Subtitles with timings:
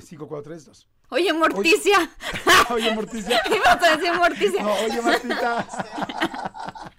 [0.00, 0.88] Mort 5432.
[1.10, 2.10] Oye, Morticia.
[2.70, 3.40] Oye, Morticia.
[3.54, 4.62] Ibas a decir Morticia.
[4.62, 5.66] No, oye, Martita.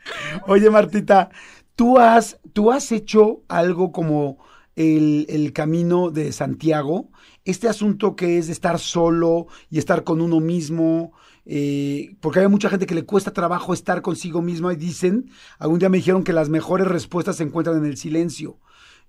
[0.47, 1.29] Oye, Martita,
[1.75, 4.37] ¿tú has, tú has hecho algo como
[4.75, 7.09] el, el camino de Santiago?
[7.45, 11.13] Este asunto que es de estar solo y estar con uno mismo,
[11.45, 15.79] eh, porque hay mucha gente que le cuesta trabajo estar consigo misma y dicen, algún
[15.79, 18.59] día me dijeron que las mejores respuestas se encuentran en el silencio.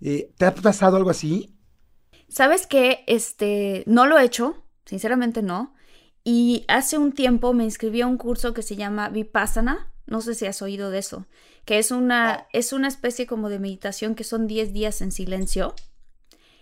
[0.01, 1.53] Eh, ¿Te ha pasado algo así?
[2.33, 3.05] ¿Sabes qué?
[3.07, 5.75] Este, no lo he hecho, sinceramente no.
[6.25, 9.93] Y hace un tiempo me inscribí a un curso que se llama Vipassana.
[10.07, 11.27] No sé si has oído de eso.
[11.67, 15.75] Que es una, es una especie como de meditación que son 10 días en silencio.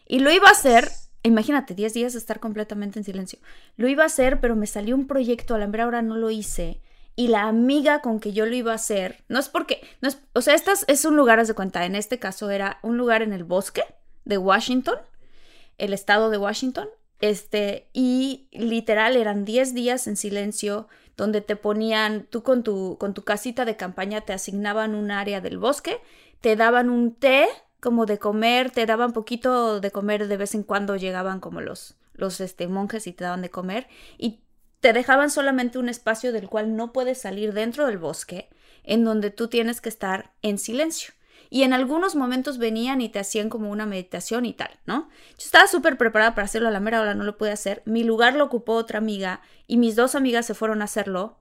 [0.09, 0.91] Y lo iba a hacer,
[1.23, 3.39] imagínate, 10 días de estar completamente en silencio.
[3.77, 6.31] Lo iba a hacer, pero me salió un proyecto, a la mera hora no lo
[6.31, 6.81] hice.
[7.15, 10.19] Y la amiga con que yo lo iba a hacer, no es porque, no es,
[10.33, 13.23] o sea, este es un lugar, haz de cuenta, en este caso era un lugar
[13.23, 13.85] en el bosque
[14.25, 14.97] de Washington
[15.81, 16.89] el estado de Washington.
[17.21, 23.13] Este, y literal eran 10 días en silencio donde te ponían, tú con tu, con
[23.13, 26.01] tu casita de campaña te asignaban un área del bosque,
[26.41, 27.47] te daban un té
[27.81, 31.97] como de comer, te daban poquito de comer de vez en cuando llegaban como los,
[32.15, 34.41] los este, monjes y te daban de comer y
[34.81, 38.49] te dejaban solamente un espacio del cual no puedes salir dentro del bosque,
[38.83, 41.13] en donde tú tienes que estar en silencio
[41.51, 45.09] y en algunos momentos venían y te hacían como una meditación y tal, ¿no?
[45.31, 47.83] Yo estaba súper preparada para hacerlo a la mera hora, no lo pude hacer.
[47.85, 51.39] Mi lugar lo ocupó otra amiga y mis dos amigas se fueron a hacerlo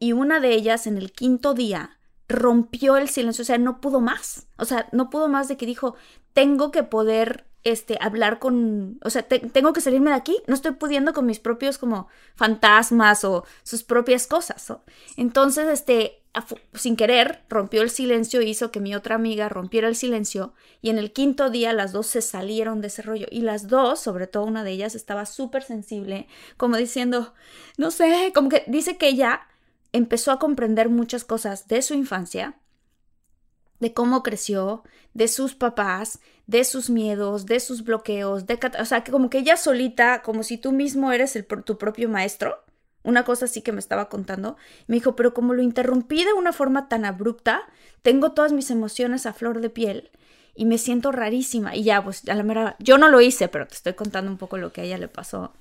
[0.00, 4.00] y una de ellas en el quinto día rompió el silencio, o sea, no pudo
[4.00, 5.94] más, o sea, no pudo más de que dijo,
[6.32, 10.72] tengo que poder este, hablar con, o sea, tengo que salirme de aquí, no estoy
[10.72, 14.72] pudiendo con mis propios como fantasmas o sus propias cosas.
[15.16, 16.22] Entonces, este,
[16.74, 20.98] sin querer, rompió el silencio hizo que mi otra amiga rompiera el silencio y en
[20.98, 24.44] el quinto día las dos se salieron de ese rollo y las dos, sobre todo
[24.44, 27.34] una de ellas, estaba súper sensible, como diciendo,
[27.76, 29.42] no sé, como que dice que ella
[29.92, 32.56] empezó a comprender muchas cosas de su infancia,
[33.82, 39.02] de cómo creció, de sus papás, de sus miedos, de sus bloqueos, de, o sea,
[39.02, 42.62] que como que ella solita, como si tú mismo eres el, tu propio maestro,
[43.02, 44.56] una cosa así que me estaba contando.
[44.86, 47.62] Me dijo, pero como lo interrumpí de una forma tan abrupta,
[48.02, 50.12] tengo todas mis emociones a flor de piel
[50.54, 51.74] y me siento rarísima.
[51.74, 54.38] Y ya, pues, a la mera, yo no lo hice, pero te estoy contando un
[54.38, 55.54] poco lo que a ella le pasó.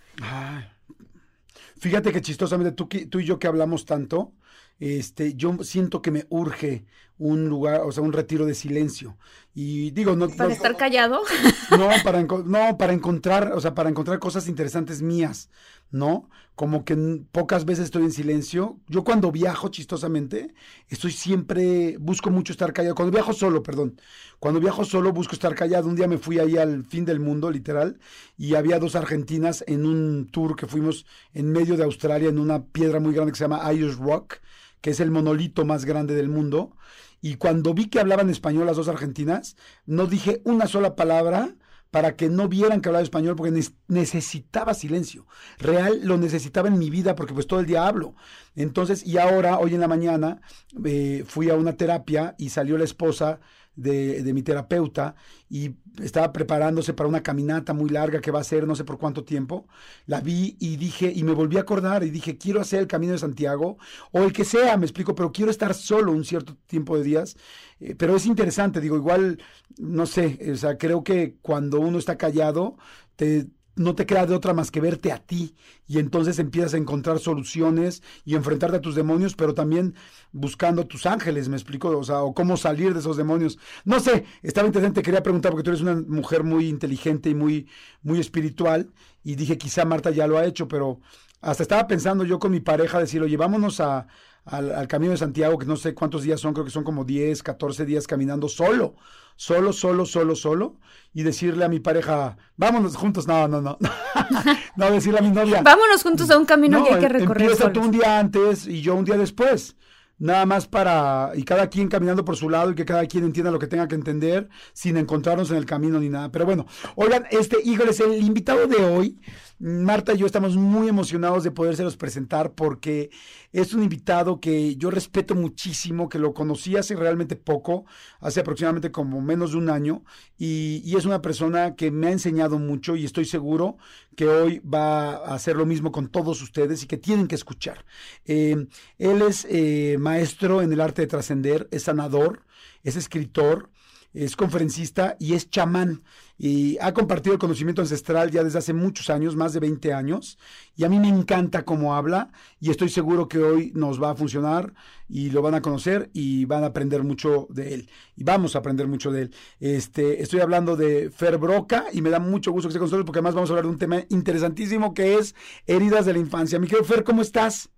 [1.79, 4.33] Fíjate que chistosamente tú, tú y yo que hablamos tanto,
[4.81, 6.85] este, yo siento que me urge
[7.19, 9.15] un lugar, o sea, un retiro de silencio.
[9.53, 10.27] Y digo, no...
[10.27, 11.21] ¿Para estar callado?
[11.69, 15.49] No para, no, para encontrar, o sea, para encontrar cosas interesantes mías,
[15.89, 16.29] ¿no?
[16.55, 16.97] Como que
[17.31, 18.77] pocas veces estoy en silencio.
[18.87, 20.53] Yo cuando viajo, chistosamente,
[20.89, 22.95] estoy siempre, busco mucho estar callado.
[22.95, 24.01] Cuando viajo solo, perdón.
[24.39, 25.87] Cuando viajo solo, busco estar callado.
[25.87, 27.99] Un día me fui ahí al fin del mundo, literal,
[28.37, 32.65] y había dos argentinas en un tour que fuimos en medio de Australia, en una
[32.65, 34.41] piedra muy grande que se llama Irish Rock,
[34.81, 36.75] que es el monolito más grande del mundo
[37.21, 39.55] y cuando vi que hablaban español las dos argentinas,
[39.85, 41.55] no dije una sola palabra
[41.91, 45.27] para que no vieran que hablaba español porque necesitaba silencio.
[45.59, 48.15] Real lo necesitaba en mi vida porque pues todo el día hablo.
[48.55, 50.41] Entonces, y ahora, hoy en la mañana,
[50.83, 53.41] eh, fui a una terapia y salió la esposa
[53.75, 55.15] de, mi terapeuta
[55.49, 58.97] y estaba preparándose para una caminata muy larga que va a ser no sé por
[58.97, 59.67] cuánto tiempo.
[60.05, 63.13] La vi y dije, y me volví a acordar y dije, quiero hacer el camino
[63.13, 63.77] de Santiago
[64.11, 67.37] o el que sea, me explico, pero quiero estar solo un cierto tiempo de días.
[67.79, 69.41] Eh, pero es interesante, digo, igual,
[69.77, 72.77] no sé, o sea, creo que cuando uno está callado,
[73.15, 75.55] te no te queda de otra más que verte a ti
[75.87, 79.95] y entonces empiezas a encontrar soluciones y enfrentarte a tus demonios, pero también
[80.31, 83.57] buscando tus ángeles, me explico, o sea, o cómo salir de esos demonios.
[83.85, 87.67] No sé, estaba interesante, quería preguntar porque tú eres una mujer muy inteligente y muy
[88.03, 88.91] muy espiritual
[89.23, 90.99] y dije, quizá Marta ya lo ha hecho, pero
[91.41, 94.07] hasta estaba pensando yo con mi pareja decir, "Oye, vámonos a
[94.45, 97.43] al, Camino de Santiago, que no sé cuántos días son, creo que son como 10,
[97.43, 98.95] 14 días caminando solo,
[99.35, 100.77] solo, solo, solo, solo,
[101.13, 103.77] y decirle a mi pareja, vámonos juntos, no, no, no,
[104.75, 105.61] no, decirle a mi novia.
[105.61, 107.43] Vámonos juntos a un camino que hay que recorrer.
[107.43, 109.75] Empieza tú un día antes y yo un día después
[110.21, 113.49] nada más para, y cada quien caminando por su lado y que cada quien entienda
[113.49, 116.31] lo que tenga que entender sin encontrarnos en el camino ni nada.
[116.31, 119.19] Pero bueno, oigan, este, híjoles, el invitado de hoy
[119.63, 123.11] Marta y yo estamos muy emocionados de podérselos presentar porque
[123.51, 127.85] es un invitado que yo respeto muchísimo, que lo conocí hace realmente poco,
[128.21, 130.03] hace aproximadamente como menos de un año,
[130.35, 133.77] y, es una persona que me ha enseñado mucho y estoy seguro
[134.15, 137.85] que hoy va a hacer lo mismo con todos ustedes y que tienen que escuchar.
[138.25, 138.67] Eh,
[138.97, 142.45] él es eh, maestro en el arte de trascender, es sanador,
[142.83, 143.69] es escritor,
[144.13, 146.03] es conferencista y es chamán.
[146.37, 150.39] Y ha compartido el conocimiento ancestral ya desde hace muchos años, más de 20 años.
[150.75, 154.15] Y a mí me encanta cómo habla y estoy seguro que hoy nos va a
[154.15, 154.73] funcionar
[155.07, 157.89] y lo van a conocer y van a aprender mucho de él.
[158.15, 159.35] Y vamos a aprender mucho de él.
[159.59, 163.05] Este, estoy hablando de Fer Broca y me da mucho gusto que esté con nosotros
[163.05, 165.35] porque además vamos a hablar de un tema interesantísimo que es
[165.67, 166.59] heridas de la infancia.
[166.59, 167.69] Mi querido Fer, ¿cómo estás?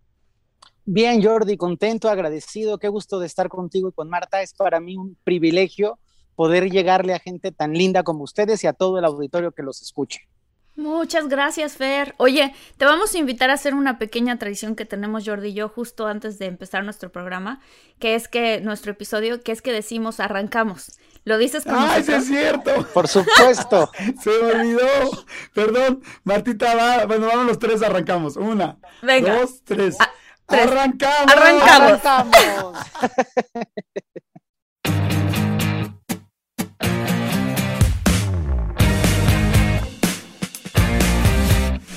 [0.86, 4.42] Bien, Jordi, contento, agradecido, qué gusto de estar contigo y con Marta.
[4.42, 6.00] Es para mí un privilegio
[6.36, 9.82] poder llegarle a gente tan linda como ustedes y a todo el auditorio que los
[9.82, 10.28] escuche.
[10.76, 12.16] Muchas gracias, Fer.
[12.18, 15.70] Oye, te vamos a invitar a hacer una pequeña tradición que tenemos Jordi y yo
[15.70, 17.62] justo antes de empezar nuestro programa,
[18.00, 20.98] que es que nuestro episodio, que es que decimos arrancamos.
[21.26, 22.88] ¿Lo dices con ¡Ay, es cierto!
[22.92, 23.92] Por supuesto.
[24.22, 25.26] Se me olvidó.
[25.54, 27.06] Perdón, Martita va.
[27.06, 28.36] Bueno, vamos los tres, arrancamos.
[28.36, 29.40] Una, Venga.
[29.40, 29.96] dos, tres.
[30.00, 30.12] Ah,
[30.48, 30.68] tres.
[30.68, 31.34] ¡Arrancamos!
[31.34, 32.06] ¡Arrancamos!
[32.06, 32.78] arrancamos.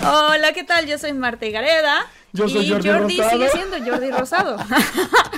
[0.08, 0.86] Hola, ¿qué tal?
[0.86, 2.06] Yo soy Marta Gareda.
[2.32, 4.56] Yo soy y Jordi, sigue siendo Jordi Rosado.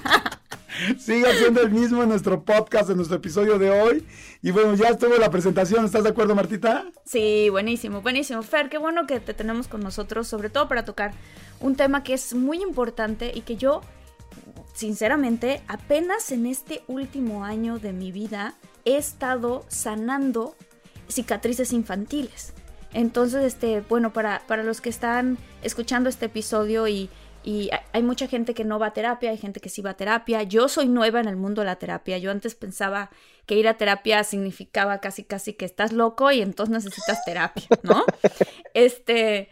[0.98, 4.06] sigue siendo el mismo en nuestro podcast, en nuestro episodio de hoy.
[4.42, 5.86] Y bueno, ya estuvo la presentación.
[5.86, 6.84] ¿Estás de acuerdo, Martita?
[7.06, 8.42] Sí, buenísimo, buenísimo.
[8.42, 11.12] Fer, qué bueno que te tenemos con nosotros, sobre todo para tocar
[11.60, 13.80] un tema que es muy importante y que yo,
[14.74, 18.54] sinceramente, apenas en este último año de mi vida
[18.84, 20.56] he estado sanando
[21.08, 22.52] cicatrices infantiles.
[22.92, 27.10] Entonces, este, bueno, para, para los que están escuchando este episodio y,
[27.44, 29.96] y hay mucha gente que no va a terapia, hay gente que sí va a
[29.96, 30.42] terapia.
[30.42, 32.18] Yo soy nueva en el mundo de la terapia.
[32.18, 33.10] Yo antes pensaba
[33.46, 38.04] que ir a terapia significaba casi casi que estás loco y entonces necesitas terapia, ¿no?
[38.74, 39.48] este,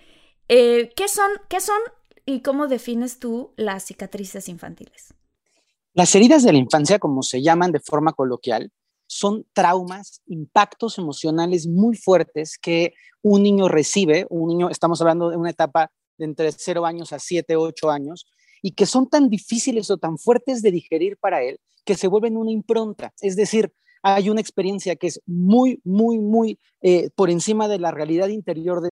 [0.48, 1.78] eh, ¿qué son, qué son
[2.24, 5.14] y cómo defines tú las cicatrices infantiles?
[5.94, 8.70] Las heridas de la infancia, como se llaman de forma coloquial,
[9.06, 15.36] son traumas, impactos emocionales muy fuertes que un niño recibe, un niño, estamos hablando de
[15.36, 18.26] una etapa de entre 0 años a 7, 8 años,
[18.62, 22.36] y que son tan difíciles o tan fuertes de digerir para él que se vuelven
[22.36, 23.12] una impronta.
[23.20, 23.72] Es decir,
[24.02, 28.80] hay una experiencia que es muy, muy, muy eh, por encima de la realidad interior
[28.80, 28.90] de...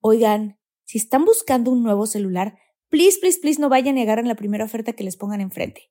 [0.00, 2.58] Oigan, si están buscando un nuevo celular,
[2.88, 5.90] please, please, please no vayan a negar en la primera oferta que les pongan enfrente.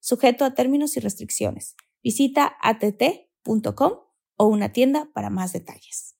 [0.00, 1.76] sujeto a términos y restricciones.
[2.02, 3.92] Visita att.com
[4.36, 6.19] o una tienda para más detalles.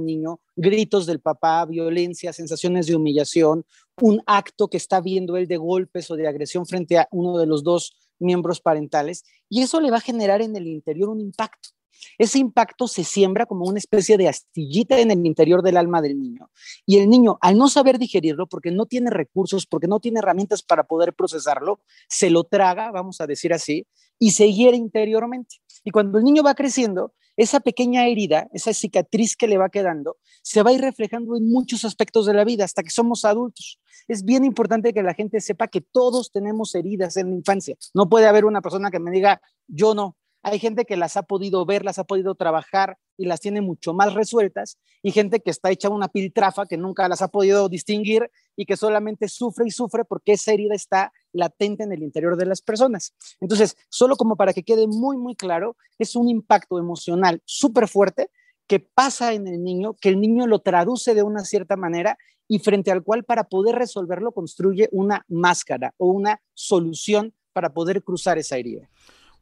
[0.00, 3.64] Niño, gritos del papá, violencia, sensaciones de humillación,
[4.00, 7.46] un acto que está viendo él de golpes o de agresión frente a uno de
[7.46, 11.70] los dos miembros parentales, y eso le va a generar en el interior un impacto.
[12.18, 16.18] ese impacto se siembra como una especie de astillita en el interior del alma del
[16.18, 16.50] niño.
[16.84, 20.62] Y el niño, al no saber digerirlo, porque no tiene recursos, porque no tiene herramientas
[20.62, 23.86] para poder procesarlo, se lo traga, vamos a decir así,
[24.18, 25.56] y se hiere interiormente.
[25.84, 30.18] Y cuando el niño va creciendo, esa pequeña herida, esa cicatriz que le va quedando,
[30.42, 33.80] se va a ir reflejando en muchos aspectos de la vida hasta que somos adultos.
[34.08, 37.76] Es bien importante que la gente sepa que todos tenemos heridas en la infancia.
[37.94, 41.22] No puede haber una persona que me diga, yo no, hay gente que las ha
[41.22, 45.50] podido ver, las ha podido trabajar y las tiene mucho más resueltas, y gente que
[45.50, 49.70] está hecha una piltrafa que nunca las ha podido distinguir y que solamente sufre y
[49.70, 53.14] sufre porque esa herida está latente en el interior de las personas.
[53.40, 58.30] Entonces, solo como para que quede muy, muy claro, es un impacto emocional súper fuerte
[58.66, 62.16] que pasa en el niño, que el niño lo traduce de una cierta manera
[62.48, 68.02] y frente al cual para poder resolverlo construye una máscara o una solución para poder
[68.02, 68.88] cruzar esa herida.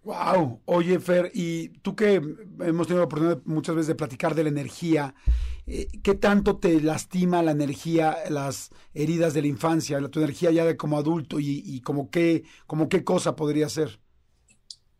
[0.03, 4.45] Wow, oye Fer, y tú que hemos tenido la oportunidad muchas veces de platicar de
[4.45, 5.15] la energía,
[5.67, 10.65] eh, ¿qué tanto te lastima la energía, las heridas de la infancia, tu energía ya
[10.65, 14.01] de como adulto y, como qué, como qué cosa podría ser?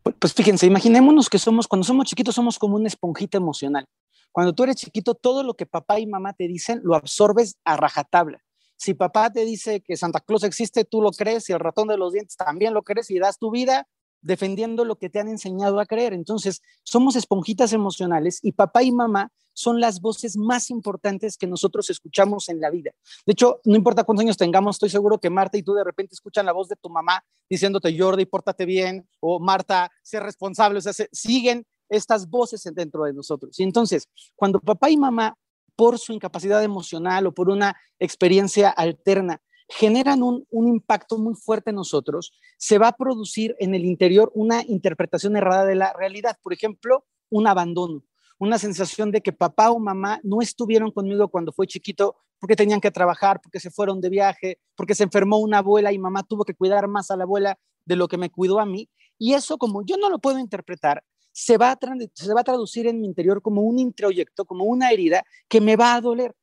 [0.03, 3.85] Pues, pues fíjense, imaginémonos que somos, cuando somos chiquitos somos como una esponjita emocional.
[4.31, 7.75] Cuando tú eres chiquito, todo lo que papá y mamá te dicen lo absorbes a
[7.75, 8.43] rajatabla.
[8.77, 11.97] Si papá te dice que Santa Claus existe, tú lo crees, y el ratón de
[11.97, 13.87] los dientes también lo crees y das tu vida,
[14.21, 16.13] defendiendo lo que te han enseñado a creer.
[16.13, 21.89] Entonces, somos esponjitas emocionales y papá y mamá son las voces más importantes que nosotros
[21.89, 22.91] escuchamos en la vida.
[23.25, 26.13] De hecho, no importa cuántos años tengamos, estoy seguro que Marta y tú de repente
[26.13, 30.81] escuchan la voz de tu mamá diciéndote, Jordi, pórtate bien, o Marta, sé responsable, o
[30.81, 33.59] sea, siguen estas voces dentro de nosotros.
[33.59, 35.35] Y entonces, cuando papá y mamá,
[35.75, 41.77] por su incapacidad emocional o por una experiencia alterna, generan un, impacto muy fuerte en
[41.77, 46.37] nosotros, se va a producir en el interior una interpretación errada de la realidad.
[46.43, 48.03] Por ejemplo, un abandono,
[48.37, 52.81] una sensación de que papá o mamá no estuvieron conmigo cuando fue chiquito porque tenían
[52.81, 56.43] que trabajar, porque se fueron de viaje, porque se enfermó una abuela y mamá tuvo
[56.43, 58.89] que cuidar más a la abuela de lo que me cuidó a mí.
[59.17, 61.79] Y eso, como yo no lo puedo interpretar, se va a,
[62.13, 65.77] se va a traducir en mi interior como un introyecto, como una herida que me
[65.77, 66.35] va a doler.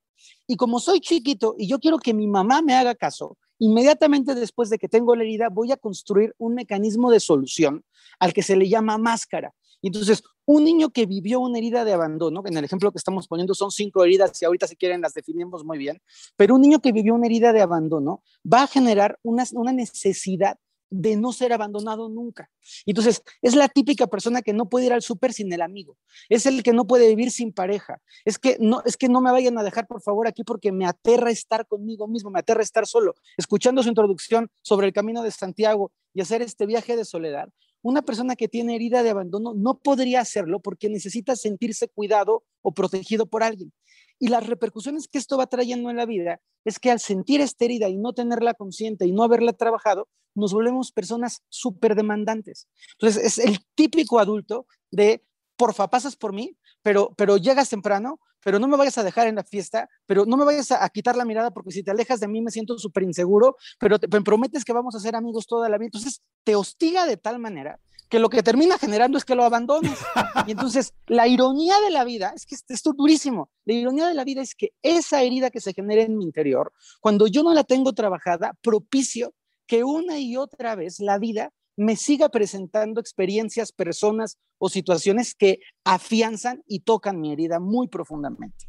[0.51, 4.71] Y como soy chiquito y yo quiero que mi mamá me haga caso, inmediatamente después
[4.71, 7.85] de que tengo la herida voy a construir un mecanismo de solución
[8.19, 9.55] al que se le llama máscara.
[9.83, 13.29] Y entonces, un niño que vivió una herida de abandono, en el ejemplo que estamos
[13.29, 16.01] poniendo son cinco heridas y ahorita si quieren las definimos muy bien,
[16.37, 20.59] pero un niño que vivió una herida de abandono va a generar una, una necesidad
[20.91, 22.51] de no ser abandonado nunca.
[22.87, 25.97] Entonces, es la típica persona que no puede ir al súper sin el amigo.
[26.29, 28.01] Es el que no puede vivir sin pareja.
[28.25, 30.87] Es que no es que no me vayan a dejar por favor aquí porque me
[30.87, 33.15] aterra estar conmigo mismo, me aterra estar solo.
[33.37, 37.49] Escuchando su introducción sobre el camino de Santiago y hacer este viaje de soledad,
[37.83, 42.73] una persona que tiene herida de abandono no podría hacerlo porque necesita sentirse cuidado o
[42.73, 43.73] protegido por alguien.
[44.19, 47.65] Y las repercusiones que esto va trayendo en la vida es que al sentir esta
[47.65, 52.69] herida y no tenerla consciente y no haberla trabajado, nos volvemos personas súper demandantes.
[52.93, 55.25] Entonces, es el típico adulto de,
[55.57, 59.35] porfa, pasas por mí, pero, pero llegas temprano, pero no me vayas a dejar en
[59.35, 62.29] la fiesta, pero no me vayas a, quitar la mirada porque si te alejas de
[62.29, 65.69] mí me siento súper inseguro, pero te me prometes que vamos a ser amigos toda
[65.69, 65.87] la vida.
[65.87, 69.99] Entonces, te hostiga de tal manera que lo que termina generando es que lo abandones.
[70.47, 74.15] Y entonces, la ironía de la vida, es que esto es durísimo, la ironía de
[74.15, 77.53] la vida es que esa herida que se genera en mi interior, cuando yo no
[77.53, 79.35] la tengo trabajada, propicio
[79.67, 85.61] que una y otra vez la vida me siga presentando experiencias, personas o situaciones que
[85.85, 88.69] afianzan y tocan mi herida muy profundamente.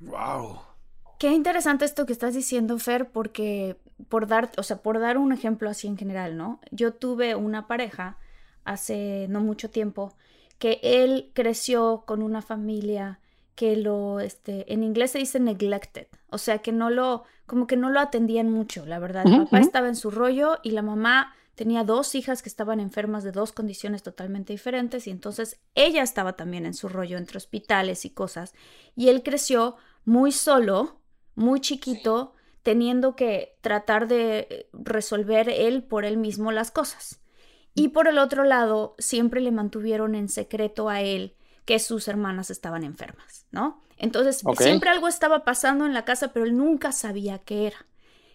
[0.00, 0.58] Wow.
[1.18, 3.78] Qué interesante esto que estás diciendo, Fer, porque
[4.08, 6.60] por dar, o sea, por dar un ejemplo así en general, ¿no?
[6.70, 8.18] Yo tuve una pareja
[8.66, 10.14] hace no mucho tiempo
[10.58, 13.20] que él creció con una familia
[13.54, 17.76] que lo, este, en inglés se dice neglected, o sea, que no lo, como que
[17.76, 19.26] no lo atendían mucho, la verdad.
[19.26, 23.24] El papá estaba en su rollo y la mamá tenía dos hijas que estaban enfermas
[23.24, 28.04] de dos condiciones totalmente diferentes y entonces ella estaba también en su rollo entre hospitales
[28.04, 28.54] y cosas.
[28.94, 31.00] Y él creció muy solo,
[31.34, 37.20] muy chiquito, teniendo que tratar de resolver él por él mismo las cosas.
[37.76, 42.50] Y por el otro lado, siempre le mantuvieron en secreto a él que sus hermanas
[42.50, 43.82] estaban enfermas, ¿no?
[43.98, 47.86] Entonces, siempre algo estaba pasando en la casa, pero él nunca sabía qué era.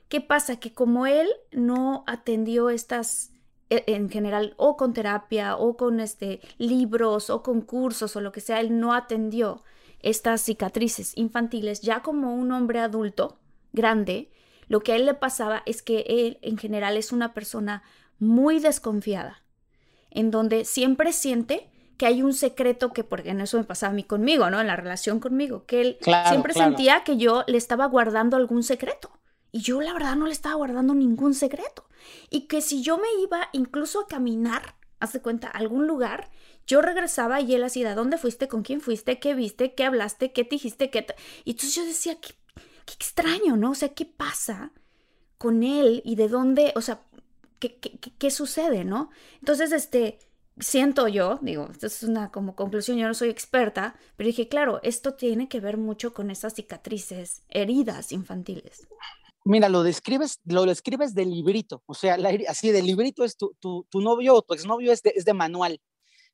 [0.09, 0.59] ¿Qué pasa?
[0.59, 3.31] Que como él no atendió estas,
[3.71, 8.31] e, en general, o con terapia, o con este, libros, o con cursos, o lo
[8.31, 9.63] que sea, él no atendió
[10.01, 13.39] estas cicatrices infantiles, ya como un hombre adulto,
[13.73, 14.29] grande,
[14.67, 17.83] lo que a él le pasaba es que él, en general, es una persona
[18.21, 19.43] muy desconfiada,
[20.11, 23.95] en donde siempre siente que hay un secreto que, porque en eso me pasaba a
[23.95, 24.61] mí conmigo, ¿no?
[24.61, 25.97] En la relación conmigo, que él
[26.27, 29.11] siempre sentía que yo le estaba guardando algún secreto.
[29.51, 31.85] Y yo la verdad no le estaba guardando ningún secreto.
[32.29, 36.29] Y que si yo me iba incluso a caminar, haz de cuenta, a algún lugar,
[36.65, 38.47] yo regresaba y él ¿de dónde fuiste?
[38.47, 39.19] ¿Con quién fuiste?
[39.19, 39.73] ¿Qué viste?
[39.73, 40.31] ¿Qué hablaste?
[40.31, 40.89] ¿Qué te dijiste?
[40.89, 41.05] ¿Qué
[41.43, 42.35] Y entonces yo decía, qué,
[42.85, 43.71] qué extraño, ¿no?
[43.71, 44.71] O sea, ¿qué pasa
[45.37, 47.01] con él y de dónde, o sea,
[47.61, 49.09] qué, qué, qué sucede, ¿no?
[49.39, 50.19] Entonces, este,
[50.59, 54.79] siento yo, digo, esto es una como conclusión, yo no soy experta, pero dije, claro,
[54.83, 58.87] esto tiene que ver mucho con esas cicatrices, heridas infantiles.
[59.43, 63.87] Mira, lo describes, lo describes de librito, o sea, así de librito es tu, tu,
[63.89, 65.79] tu novio o tu exnovio es de, es de manual.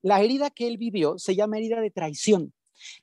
[0.01, 2.53] La herida que él vivió se llama herida de traición.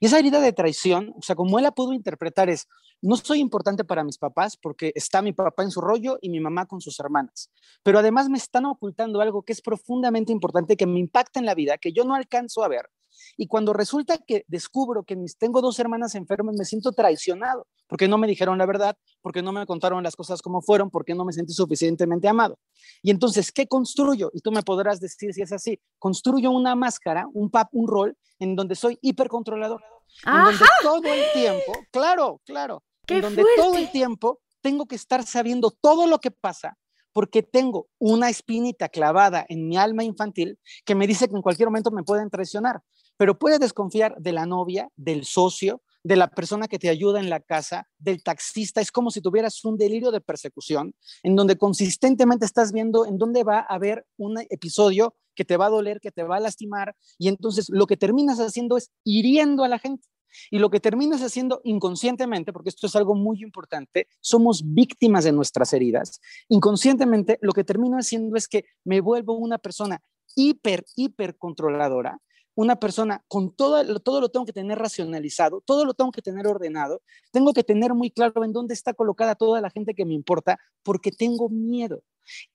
[0.00, 2.68] Y esa herida de traición, o sea, como él la pudo interpretar es,
[3.02, 6.40] no soy importante para mis papás porque está mi papá en su rollo y mi
[6.40, 7.50] mamá con sus hermanas,
[7.82, 11.54] pero además me están ocultando algo que es profundamente importante, que me impacta en la
[11.54, 12.88] vida, que yo no alcanzo a ver
[13.36, 18.08] y cuando resulta que descubro que mis, tengo dos hermanas enfermas, me siento traicionado, porque
[18.08, 21.24] no me dijeron la verdad, porque no me contaron las cosas como fueron, porque no
[21.24, 22.58] me sentí suficientemente amado.
[23.02, 24.30] Y entonces, ¿qué construyo?
[24.32, 25.80] Y tú me podrás decir si es así.
[25.98, 29.82] Construyo una máscara, un, pap, un rol en donde soy hipercontrolador.
[30.26, 35.24] En donde todo el tiempo, claro, claro, en donde todo el tiempo tengo que estar
[35.26, 36.78] sabiendo todo lo que pasa
[37.14, 41.68] porque tengo una espinita clavada en mi alma infantil que me dice que en cualquier
[41.68, 42.82] momento me pueden traicionar
[43.16, 47.30] pero puedes desconfiar de la novia, del socio, de la persona que te ayuda en
[47.30, 48.80] la casa, del taxista.
[48.80, 53.42] Es como si tuvieras un delirio de persecución en donde consistentemente estás viendo en dónde
[53.42, 56.94] va a haber un episodio que te va a doler, que te va a lastimar.
[57.18, 60.06] Y entonces lo que terminas haciendo es hiriendo a la gente.
[60.50, 65.32] Y lo que terminas haciendo inconscientemente, porque esto es algo muy importante, somos víctimas de
[65.32, 66.20] nuestras heridas.
[66.48, 70.02] Inconscientemente, lo que termino haciendo es que me vuelvo una persona
[70.34, 72.18] hiper, hiper controladora,
[72.54, 76.46] una persona con todo, todo lo tengo que tener racionalizado, todo lo tengo que tener
[76.46, 80.14] ordenado, tengo que tener muy claro en dónde está colocada toda la gente que me
[80.14, 82.02] importa, porque tengo miedo.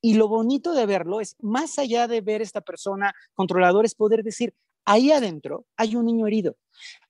[0.01, 4.23] Y lo bonito de verlo es, más allá de ver esta persona controladora, es poder
[4.23, 4.53] decir,
[4.85, 6.55] ahí adentro hay un niño herido.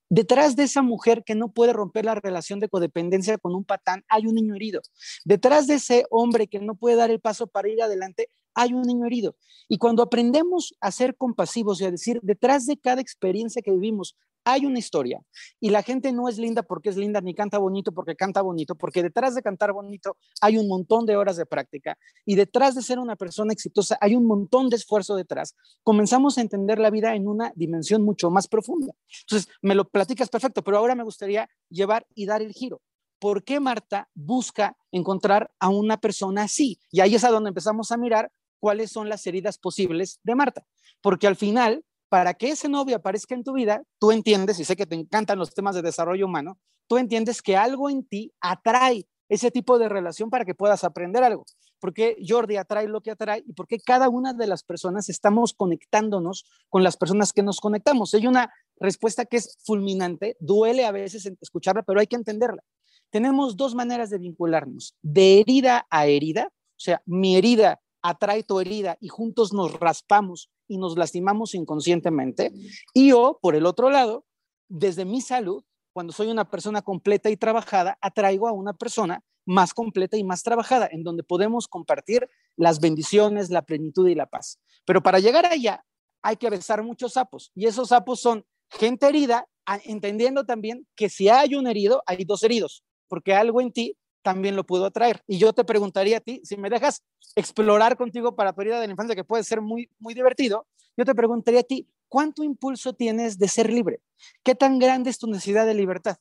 [0.09, 4.03] Detrás de esa mujer que no puede romper la relación de codependencia con un patán,
[4.09, 4.81] hay un niño herido.
[5.23, 8.81] Detrás de ese hombre que no puede dar el paso para ir adelante, hay un
[8.81, 9.35] niño herido.
[9.67, 14.15] Y cuando aprendemos a ser compasivos y a decir, detrás de cada experiencia que vivimos,
[14.51, 15.21] hay una historia.
[15.59, 18.75] Y la gente no es linda porque es linda, ni canta bonito porque canta bonito,
[18.75, 21.97] porque detrás de cantar bonito hay un montón de horas de práctica.
[22.25, 25.55] Y detrás de ser una persona exitosa hay un montón de esfuerzo detrás.
[25.83, 28.93] Comenzamos a entender la vida en una dimensión mucho más profunda.
[29.21, 32.81] Entonces, me lo platicas perfecto, pero ahora me gustaría llevar y dar el giro.
[33.19, 36.79] ¿Por qué Marta busca encontrar a una persona así?
[36.89, 40.65] Y ahí es a donde empezamos a mirar cuáles son las heridas posibles de Marta.
[41.01, 44.75] Porque al final, para que ese novio aparezca en tu vida, tú entiendes, y sé
[44.75, 49.07] que te encantan los temas de desarrollo humano, tú entiendes que algo en ti atrae
[49.29, 51.45] ese tipo de relación para que puedas aprender algo.
[51.79, 56.45] Porque Jordi atrae lo que atrae y porque cada una de las personas estamos conectándonos
[56.67, 58.13] con las personas que nos conectamos.
[58.15, 62.63] Hay una respuesta que es fulminante, duele a veces escucharla, pero hay que entenderla.
[63.11, 68.59] Tenemos dos maneras de vincularnos, de herida a herida, o sea, mi herida atrae tu
[68.59, 72.53] herida y juntos nos raspamos y nos lastimamos inconscientemente.
[72.93, 74.25] Y yo, por el otro lado,
[74.69, 79.73] desde mi salud, cuando soy una persona completa y trabajada, atraigo a una persona más
[79.73, 84.59] completa y más trabajada, en donde podemos compartir las bendiciones, la plenitud y la paz.
[84.85, 85.83] Pero para llegar allá
[86.21, 89.47] hay que besar muchos sapos y esos sapos son gente herida,
[89.85, 94.55] entendiendo también que si hay un herido, hay dos heridos, porque algo en ti también
[94.55, 95.23] lo pudo atraer.
[95.27, 97.03] Y yo te preguntaría a ti, si me dejas
[97.35, 101.15] explorar contigo para periodo de la infancia, que puede ser muy, muy divertido, yo te
[101.15, 104.01] preguntaría a ti, ¿cuánto impulso tienes de ser libre?
[104.43, 106.17] ¿Qué tan grande es tu necesidad de libertad?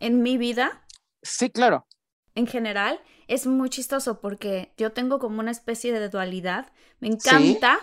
[0.00, 0.86] ¿En mi vida?
[1.22, 1.86] Sí, claro.
[2.34, 6.70] En general, es muy chistoso porque yo tengo como una especie de dualidad.
[7.00, 7.78] Me encanta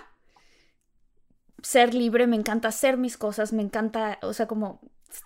[1.63, 4.79] ser libre, me encanta hacer mis cosas, me encanta, o sea, como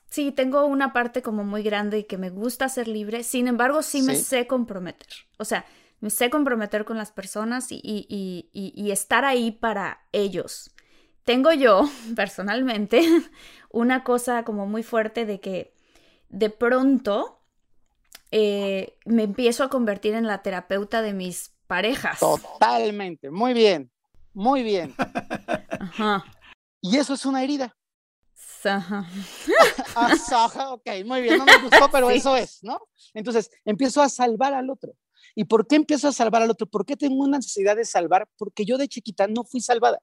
[0.10, 3.82] sí, tengo una parte como muy grande y que me gusta ser libre, sin embargo,
[3.82, 5.08] sí, me sé comprometer.
[5.38, 5.66] O sea,
[6.00, 10.72] me sé comprometer con las personas y, y, y, estar ahí para ellos.
[11.24, 13.02] Tengo yo, personalmente,
[13.72, 15.74] una cosa como muy fuerte de que
[16.30, 17.42] de pronto
[18.32, 22.20] eh, me empiezo a convertir en la terapeuta de mis parejas.
[22.20, 23.92] Totalmente, muy bien,
[24.34, 24.94] muy bien.
[25.80, 26.26] Ajá.
[26.82, 27.77] Y eso es una herida.
[28.62, 29.06] Saja.
[29.96, 32.80] ah, ok, muy bien, no me gustó, pero eso es, ¿no?
[33.14, 34.94] Entonces, empiezo a salvar al otro.
[35.36, 36.68] ¿Y por qué empiezo a salvar al otro?
[36.68, 38.28] ¿Por qué tengo una necesidad de salvar?
[38.38, 40.00] Porque yo de chiquita no fui salvada.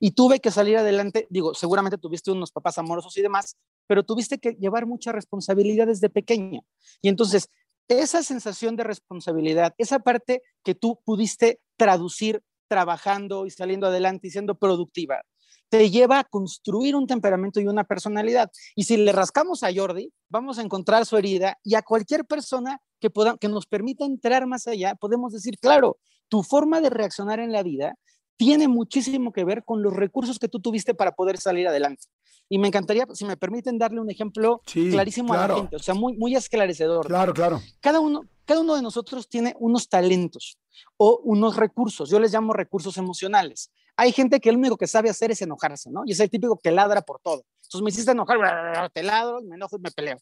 [0.00, 1.26] y tuve que salir adelante.
[1.30, 6.10] Digo, seguramente tuviste unos papás amorosos y demás, pero tuviste que llevar mucha responsabilidad desde
[6.10, 6.62] pequeña.
[7.00, 7.48] Y entonces,
[7.88, 14.30] esa sensación de responsabilidad, esa parte que tú pudiste traducir trabajando y saliendo adelante y
[14.30, 15.22] siendo productiva,
[15.68, 18.50] te lleva a construir un temperamento y una personalidad.
[18.74, 22.80] Y si le rascamos a Jordi, vamos a encontrar su herida y a cualquier persona
[23.00, 27.40] que, pueda, que nos permita entrar más allá, podemos decir, claro, tu forma de reaccionar
[27.40, 27.96] en la vida
[28.36, 32.04] tiene muchísimo que ver con los recursos que tú tuviste para poder salir adelante.
[32.48, 35.94] Y me encantaría, si me permiten, darle un ejemplo clarísimo a la gente, o sea,
[35.94, 37.06] muy, muy esclarecedor.
[37.06, 37.60] Claro, claro.
[37.80, 40.56] Cada uno, cada uno de nosotros tiene unos talentos
[40.96, 42.10] o unos recursos.
[42.10, 43.70] Yo les llamo recursos emocionales.
[43.96, 46.02] Hay gente que lo único que sabe hacer es enojarse, ¿no?
[46.06, 47.44] Y es el típico que ladra por todo.
[47.56, 50.18] Entonces me hiciste enojar, te ladro, me enojo y me peleo.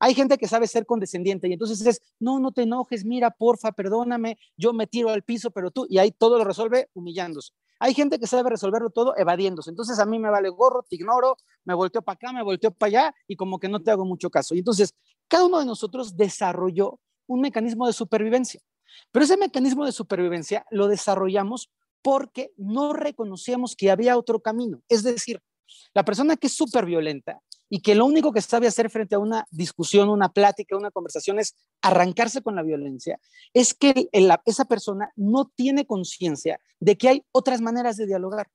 [0.00, 3.72] Hay gente que sabe ser condescendiente y entonces es, no, no te enojes, mira, porfa,
[3.72, 7.52] perdóname, yo me tiro al piso, pero tú, y ahí todo lo resuelve humillándose.
[7.80, 9.70] Hay gente que sabe resolverlo todo evadiéndose.
[9.70, 12.88] Entonces a mí me vale gorro, te ignoro, me volteo para acá, me volteo para
[12.88, 14.54] allá y como que no te hago mucho caso.
[14.54, 14.94] Y entonces
[15.28, 18.60] cada uno de nosotros desarrolló un mecanismo de supervivencia.
[19.12, 21.70] Pero ese mecanismo de supervivencia lo desarrollamos
[22.02, 24.82] porque no reconocíamos que había otro camino.
[24.88, 25.40] Es decir,
[25.94, 29.18] la persona que es súper violenta y que lo único que sabe hacer frente a
[29.18, 33.20] una discusión, una plática, una conversación es arrancarse con la violencia,
[33.52, 34.08] es que
[34.46, 38.48] esa persona no tiene conciencia de que hay otras maneras de dialogar.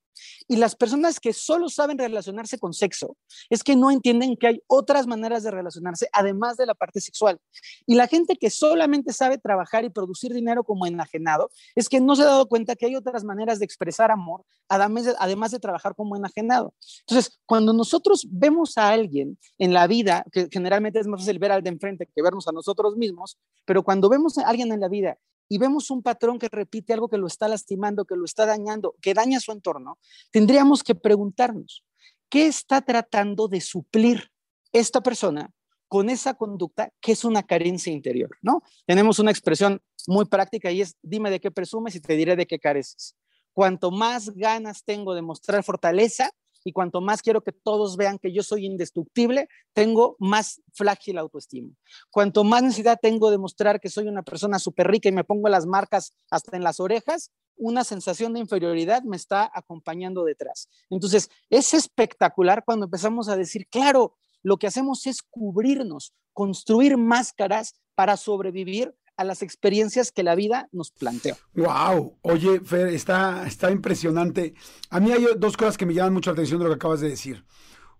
[0.47, 3.17] Y las personas que solo saben relacionarse con sexo
[3.49, 7.39] es que no entienden que hay otras maneras de relacionarse además de la parte sexual.
[7.86, 12.15] Y la gente que solamente sabe trabajar y producir dinero como enajenado es que no
[12.15, 15.60] se ha dado cuenta que hay otras maneras de expresar amor además de, además de
[15.60, 16.73] trabajar como enajenado.
[17.02, 21.52] Entonces, cuando nosotros vemos a alguien en la vida, que generalmente es más fácil ver
[21.52, 24.88] al de enfrente que vernos a nosotros mismos, pero cuando vemos a alguien en la
[24.88, 25.17] vida
[25.49, 28.95] y vemos un patrón que repite algo que lo está lastimando, que lo está dañando,
[29.01, 29.97] que daña su entorno,
[30.32, 31.84] tendríamos que preguntarnos,
[32.29, 34.32] ¿qué está tratando de suplir
[34.71, 35.51] esta persona
[35.88, 38.63] con esa conducta que es una carencia interior, ¿no?
[38.88, 42.47] Tenemos una expresión muy práctica y es, dime de qué presumes y te diré de
[42.47, 43.15] qué careces.
[43.53, 46.32] Cuanto más ganas tengo de mostrar fortaleza,
[46.63, 51.73] y cuanto más quiero que todos vean que yo soy indestructible, tengo más frágil autoestima.
[52.10, 55.49] Cuanto más necesidad tengo de mostrar que soy una persona súper rica y me pongo
[55.49, 60.69] las marcas hasta en las orejas, una sensación de inferioridad me está acompañando detrás.
[60.89, 67.76] Entonces, es espectacular cuando empezamos a decir, claro, lo que hacemos es cubrirnos, construir máscaras
[67.95, 71.36] para sobrevivir a las experiencias que la vida nos plantea.
[71.55, 74.53] Wow, oye, Fer, está, está impresionante.
[74.89, 77.01] A mí hay dos cosas que me llaman mucho la atención de lo que acabas
[77.01, 77.43] de decir.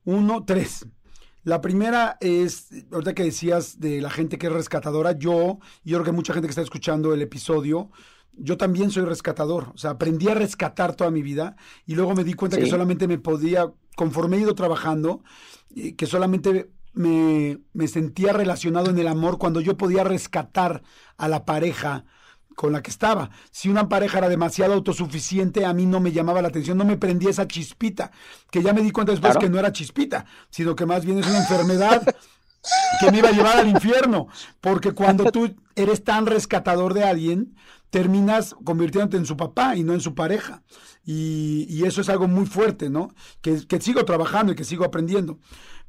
[0.06, 0.86] Uno, tres.
[1.44, 6.04] La primera es, ahorita que decías de la gente que es rescatadora, yo, yo creo
[6.04, 7.92] que mucha gente que está escuchando el episodio,
[8.34, 9.72] yo también soy rescatador.
[9.74, 11.56] O sea, aprendí a rescatar toda mi vida
[11.86, 15.22] y luego me di cuenta que solamente me podía, conforme he ido trabajando,
[15.76, 20.84] eh, que solamente me, sentía relacionado en el amor cuando yo podía rescatar
[21.18, 22.06] a la pareja
[22.56, 23.32] con la que estaba.
[23.52, 26.98] Si una pareja era demasiado autosuficiente, a mí no me llamaba la atención, no me
[26.98, 28.12] prendía esa chispita,
[28.52, 31.28] que ya me di cuenta después que no era chispita, sino que más bien es
[31.28, 32.04] una enfermedad
[33.00, 34.28] que me iba a llevar al infierno,
[34.62, 37.56] porque cuando tú eres tan rescatador de alguien,
[37.90, 40.64] terminas convirtiéndote en su papá y no en su pareja.
[41.06, 43.14] Y, eso es algo muy fuerte, ¿no?
[43.42, 45.38] Que, que sigo trabajando y que sigo aprendiendo.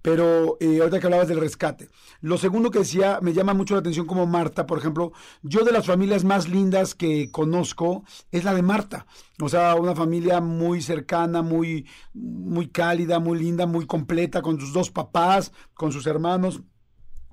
[0.04, 1.88] Pero eh, ahorita que hablabas del rescate.
[2.20, 5.72] Lo segundo que decía, me llama mucho la atención como Marta, por ejemplo, yo de
[5.72, 9.06] las familias más lindas que conozco es la de Marta.
[9.40, 14.74] O sea, una familia muy cercana, muy, muy cálida, muy linda, muy completa, con sus
[14.74, 16.60] dos papás, con sus hermanos,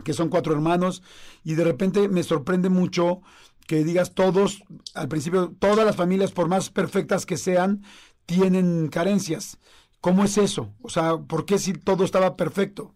[0.05, 1.03] que son cuatro hermanos.
[1.43, 3.21] Y de repente me sorprende mucho
[3.67, 4.63] que digas todos,
[4.95, 7.83] al principio, todas las familias, por más perfectas que sean,
[8.25, 9.59] tienen carencias.
[10.01, 10.73] ¿Cómo es eso?
[10.81, 12.95] O sea, ¿por qué si todo estaba perfecto?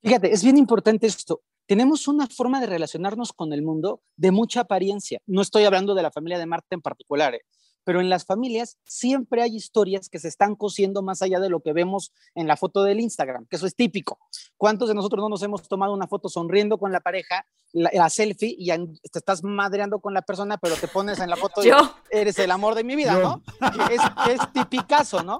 [0.00, 1.42] Fíjate, es bien importante esto.
[1.66, 5.20] Tenemos una forma de relacionarnos con el mundo de mucha apariencia.
[5.26, 7.42] No estoy hablando de la familia de Marta en particular, ¿eh?
[7.84, 11.60] pero en las familias siempre hay historias que se están cosiendo más allá de lo
[11.60, 14.18] que vemos en la foto del Instagram, que eso es típico.
[14.56, 18.54] ¿Cuántos de nosotros no nos hemos tomado una foto sonriendo con la pareja, la, selfie,
[18.56, 21.70] y te estás madreando con la persona, pero te pones en la foto y
[22.10, 23.42] eres el amor de mi vida, ¿no?
[23.90, 25.38] Es, es tipicazo, ¿no?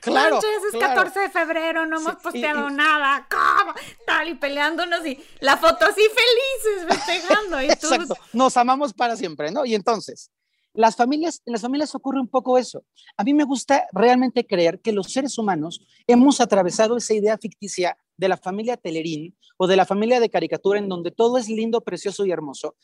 [0.00, 0.38] Claro.
[0.38, 3.74] es 14 de febrero, no hemos posteado nada, ¿cómo?
[4.06, 7.62] Tal, y peleándonos y la foto así felices, festejando.
[7.62, 7.92] Y tú...
[7.92, 9.64] Exacto, nos amamos para siempre, ¿no?
[9.64, 10.30] Y entonces,
[10.74, 12.84] las familias, en las familias ocurre un poco eso.
[13.16, 17.96] A mí me gusta realmente creer que los seres humanos hemos atravesado esa idea ficticia
[18.22, 21.80] de la familia Telerín o de la familia de caricatura en donde todo es lindo,
[21.82, 22.76] precioso y hermoso.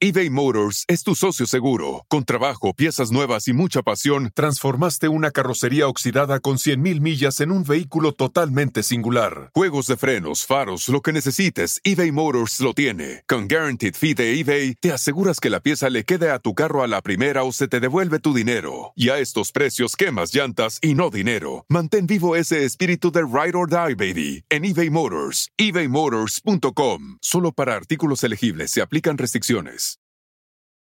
[0.00, 2.04] EBay Motors es tu socio seguro.
[2.08, 7.50] Con trabajo, piezas nuevas y mucha pasión, transformaste una carrocería oxidada con 100.000 millas en
[7.50, 9.50] un vehículo totalmente singular.
[9.54, 13.24] Juegos de frenos, faros, lo que necesites, eBay Motors lo tiene.
[13.26, 16.82] Con Guaranteed Fee de eBay, te aseguras que la pieza le quede a tu carro
[16.82, 18.92] a la primera o se te devuelve tu dinero.
[18.94, 21.64] Y a estos precios, quemas llantas y no dinero.
[21.68, 25.50] Mantén vivo ese espíritu de Ride or Die, baby, en eBay Motors.
[25.56, 27.18] ebaymotors.com.
[27.20, 29.98] Solo para artículos elegibles se aplican restricciones.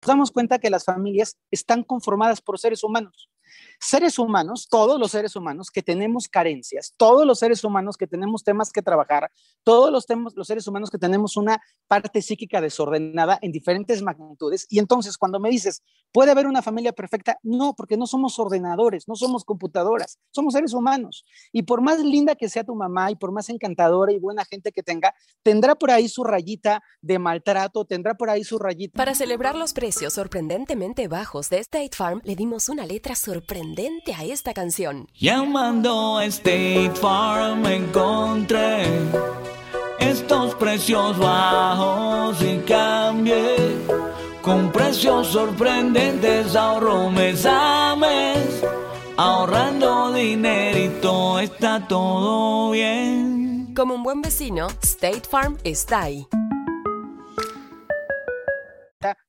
[0.02, 3.30] Nos damos cuenta que las familias están conformadas por seres humanos
[3.80, 8.44] seres humanos, todos los seres humanos que tenemos carencias, todos los seres humanos que tenemos
[8.44, 9.32] temas que trabajar,
[9.64, 14.66] todos los, los seres humanos que tenemos una parte psíquica desordenada en diferentes magnitudes.
[14.70, 17.38] Y entonces cuando me dices, ¿puede haber una familia perfecta?
[17.44, 21.26] No, porque no somos ordenadores, no somos computadoras, somos seres humanos.
[21.52, 24.72] Y por más linda que sea tu mamá y por más encantadora y buena gente
[24.72, 28.98] que tenga, tendrá por ahí su rayita de maltrato, tendrá por ahí su rayita.
[28.98, 33.65] Para celebrar los precios sorprendentemente bajos de State Farm, le dimos una letra sorprendente
[34.16, 35.08] a esta canción.
[35.18, 38.86] Llamando a State Farm encontré
[40.00, 43.56] estos precios bajos y cambié.
[44.42, 48.64] Con precios sorprendentes ahorro mes a mes.
[49.18, 53.74] Ahorrando dinerito está todo bien.
[53.76, 56.28] Como un buen vecino, State Farm está ahí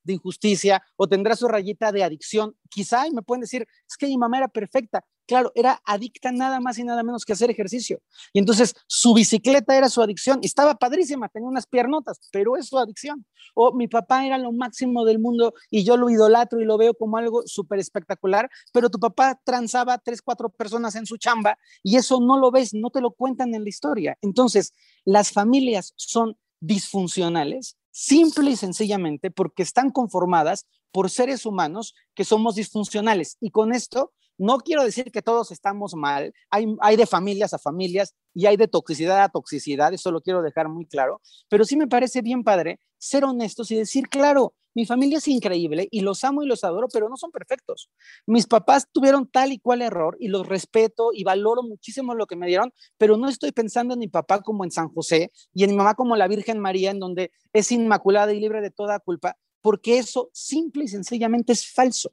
[0.03, 2.57] de injusticia o tendrá su rayita de adicción.
[2.71, 5.05] Quizá y me pueden decir, es que mi mamá era perfecta.
[5.27, 8.01] Claro, era adicta nada más y nada menos que hacer ejercicio.
[8.33, 10.39] Y entonces su bicicleta era su adicción.
[10.43, 13.27] Estaba padrísima, tenía unas piernotas, pero es su adicción.
[13.55, 16.95] O mi papá era lo máximo del mundo y yo lo idolatro y lo veo
[16.95, 21.97] como algo súper espectacular, pero tu papá transaba tres, cuatro personas en su chamba y
[21.97, 24.17] eso no lo ves, no te lo cuentan en la historia.
[24.23, 32.27] Entonces, las familias son disfuncionales simple y sencillamente porque están conformadas por seres humanos que
[32.27, 33.39] somos disfuncionales.
[33.41, 37.59] Y con esto no quiero decir que todos estamos mal, hay, hay, de familias a
[37.59, 41.75] familias y hay de toxicidad a toxicidad, eso lo quiero dejar muy claro, pero sí
[41.75, 46.23] me parece bien padre ser honestos y decir, claro, mi familia es increíble y los
[46.23, 47.89] amo y los adoro, pero no son perfectos.
[48.27, 52.37] Mis papás tuvieron tal y cual error y los respeto y valoro muchísimo lo que
[52.37, 55.71] me dieron, pero no estoy pensando en mi papá como en San José y en
[55.71, 59.39] mi mamá como la Virgen María, en donde es inmaculada y libre de toda culpa,
[59.63, 62.13] porque eso simple y sencillamente es falso.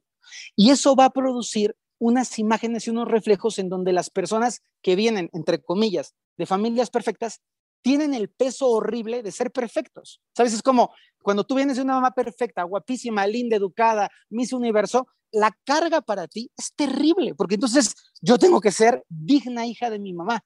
[0.56, 4.95] Y eso va a producir unas imágenes y unos reflejos en donde las personas que
[4.95, 7.41] vienen, entre comillas, de familias perfectas,
[7.83, 10.21] tienen el peso horrible de ser perfectos.
[10.35, 10.53] ¿Sabes?
[10.53, 10.91] Es como
[11.21, 16.27] cuando tú vienes de una mamá perfecta, guapísima, linda, educada, Miss Universo, la carga para
[16.27, 20.43] ti es terrible, porque entonces yo tengo que ser digna hija de mi mamá.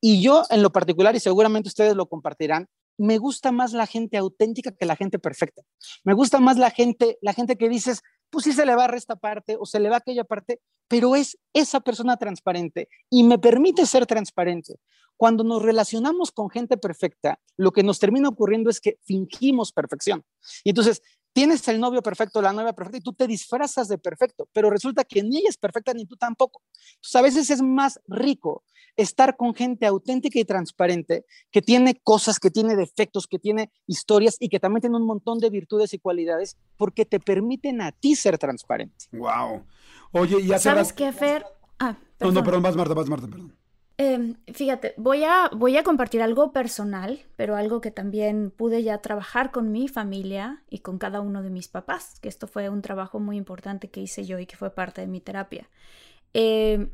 [0.00, 4.16] Y yo en lo particular, y seguramente ustedes lo compartirán, me gusta más la gente
[4.16, 5.62] auténtica que la gente perfecta.
[6.04, 8.96] Me gusta más la gente, la gente que dices, pues sí se le va a
[8.96, 13.38] esta parte o se le va aquella parte, pero es esa persona transparente y me
[13.38, 14.76] permite ser transparente.
[15.16, 20.24] Cuando nos relacionamos con gente perfecta, lo que nos termina ocurriendo es que fingimos perfección.
[20.62, 21.02] Y entonces
[21.38, 25.04] tienes el novio perfecto, la novia perfecta, y tú te disfrazas de perfecto, pero resulta
[25.04, 26.64] que ni ella es perfecta ni tú tampoco.
[26.96, 28.64] Entonces, a veces es más rico
[28.96, 34.36] estar con gente auténtica y transparente, que tiene cosas, que tiene defectos, que tiene historias
[34.40, 38.16] y que también tiene un montón de virtudes y cualidades, porque te permiten a ti
[38.16, 39.04] ser transparente.
[39.12, 39.64] Wow.
[40.10, 41.46] Oye, y ¿Sabes qué, Fer?
[41.78, 42.34] Ah, perdón.
[42.34, 43.56] No, no, perdón, vas Marta, vas Marta, perdón.
[44.00, 48.98] Em, fíjate, voy a, voy a compartir algo personal, pero algo que también pude ya
[48.98, 52.80] trabajar con mi familia y con cada uno de mis papás, que esto fue un
[52.80, 55.68] trabajo muy importante que hice yo y que fue parte de mi terapia.
[56.32, 56.90] Em,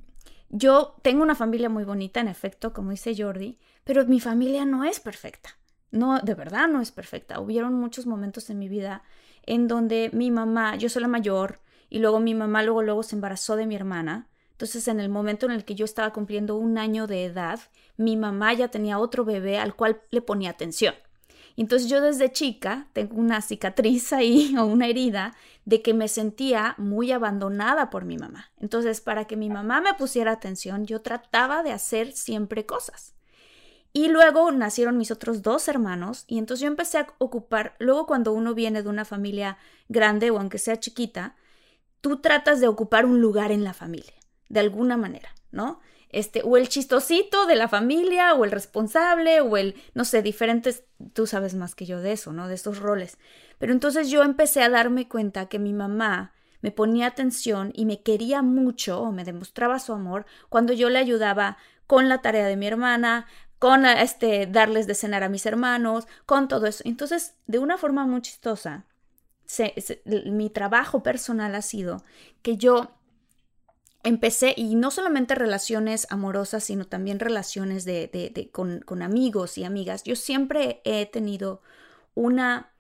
[0.49, 4.85] yo tengo una familia muy bonita, en efecto, como dice Jordi, pero mi familia no
[4.85, 5.51] es perfecta.
[5.91, 7.39] No, de verdad no es perfecta.
[7.41, 9.03] Hubieron muchos momentos en mi vida
[9.45, 13.15] en donde mi mamá, yo soy la mayor, y luego mi mamá luego, luego se
[13.15, 16.79] embarazó de mi hermana entonces, en el momento en el que yo estaba cumpliendo un
[16.79, 17.59] año de edad,
[17.97, 20.95] mi mamá ya tenía otro bebé al cual le ponía atención.
[21.57, 26.77] Entonces yo desde chica tengo una cicatriz ahí o una herida de que me sentía
[26.79, 28.53] muy abandonada por mi mamá.
[28.61, 33.15] Entonces, para que mi mamá me pusiera atención, yo trataba de hacer siempre cosas.
[33.93, 38.33] Y luego nacieron mis otros dos hermanos y entonces yo empecé a ocupar, luego cuando
[38.33, 41.37] uno viene de una familia grande o aunque sea chiquita,
[42.01, 44.15] tú tratas de ocupar un lugar en la familia
[44.55, 45.81] de alguna manera, ¿no?
[46.09, 50.85] Este, o el chistosito de la familia, o el responsable, o el, no sé, diferentes,
[51.13, 52.47] tú sabes más que yo de eso, ¿no?
[52.47, 53.19] De estos roles.
[53.59, 58.01] Pero entonces yo empecé a darme cuenta que mi mamá me ponía atención y me
[58.01, 61.57] quería mucho, o me demostraba su amor, cuando yo le ayudaba
[61.89, 63.27] con la tarea de mi hermana,
[63.59, 66.85] con este, darles de cenar a mis hermanos, con todo eso.
[66.87, 68.87] Entonces, de una forma muy chistosa,
[70.05, 72.05] mi trabajo personal ha sido
[72.43, 72.93] que yo
[74.05, 80.05] empecé, y no solamente relaciones amorosas, sino también relaciones de, con, con, amigos y amigas,
[80.05, 81.63] yo siempre he tenido
[82.15, 82.73] una,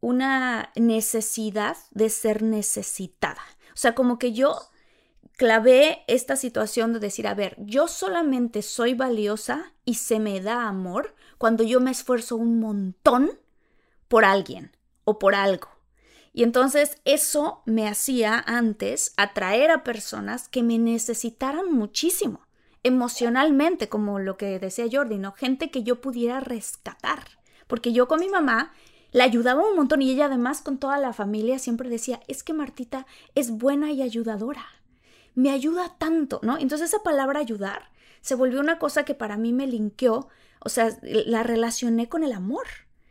[0.00, 3.42] una necesidad de ser necesitada.
[3.72, 4.56] O sea, como que yo
[5.36, 10.66] clavé esta situación de decir, a ver, yo solamente soy valiosa y se me da
[10.66, 13.30] amor cuando yo me esfuerzo un montón
[14.08, 15.68] por alguien o por algo.
[16.32, 22.46] Y entonces eso me hacía antes atraer a personas que me necesitaran muchísimo,
[22.82, 25.32] emocionalmente, como lo que decía Jordi, ¿no?
[25.32, 27.24] Gente que yo pudiera rescatar.
[27.66, 28.72] Porque yo con mi mamá
[29.12, 32.52] la ayudaba un montón y ella además con toda la familia siempre decía, es que
[32.52, 34.64] Martita es buena y ayudadora.
[35.34, 36.58] Me ayuda tanto, ¿no?
[36.58, 37.90] Entonces esa palabra ayudar
[38.20, 40.28] se volvió una cosa que para mí me linkeó,
[40.60, 42.66] o sea, la relacioné con el amor.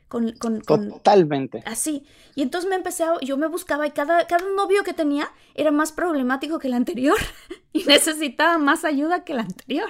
[0.10, 1.64] Con, con, Totalmente.
[1.66, 2.04] Así.
[2.36, 5.72] Y entonces me empecé a, yo me buscaba y cada, cada novio que tenía era
[5.72, 7.18] más problemático que el anterior
[7.74, 9.90] y necesitaba más ayuda que el anterior,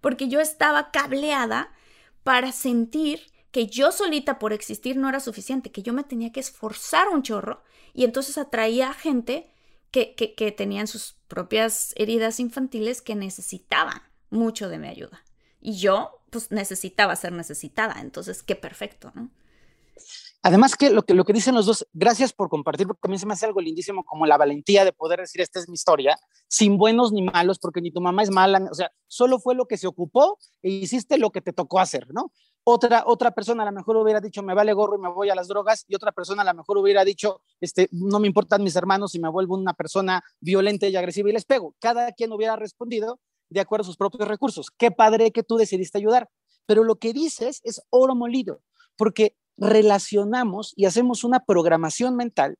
[0.00, 1.72] porque yo estaba cableada
[2.24, 3.20] para sentir
[3.52, 7.22] que yo solita por existir no era suficiente, que yo me tenía que esforzar un
[7.22, 7.62] chorro
[7.94, 9.48] y entonces atraía a gente
[9.92, 15.22] que, que, que tenían sus propias heridas infantiles que necesitaban mucho de mi ayuda.
[15.60, 18.00] Y yo, pues, necesitaba ser necesitada.
[18.00, 19.30] Entonces, qué perfecto, ¿no?
[20.44, 23.16] Además que lo, que lo que dicen los dos, gracias por compartir, porque a mí
[23.16, 26.18] se me hace algo lindísimo como la valentía de poder decir, esta es mi historia,
[26.48, 29.66] sin buenos ni malos, porque ni tu mamá es mala, o sea, solo fue lo
[29.66, 32.32] que se ocupó e hiciste lo que te tocó hacer, ¿no?
[32.64, 35.36] Otra, otra persona a lo mejor hubiera dicho, me vale gorro y me voy a
[35.36, 38.74] las drogas, y otra persona a lo mejor hubiera dicho, este, no me importan mis
[38.74, 41.76] hermanos y me vuelvo una persona violenta y agresiva y les pego.
[41.78, 44.70] Cada quien hubiera respondido de acuerdo a sus propios recursos.
[44.76, 46.28] Qué padre que tú decidiste ayudar.
[46.66, 48.62] Pero lo que dices es oro molido,
[48.96, 52.56] porque relacionamos y hacemos una programación mental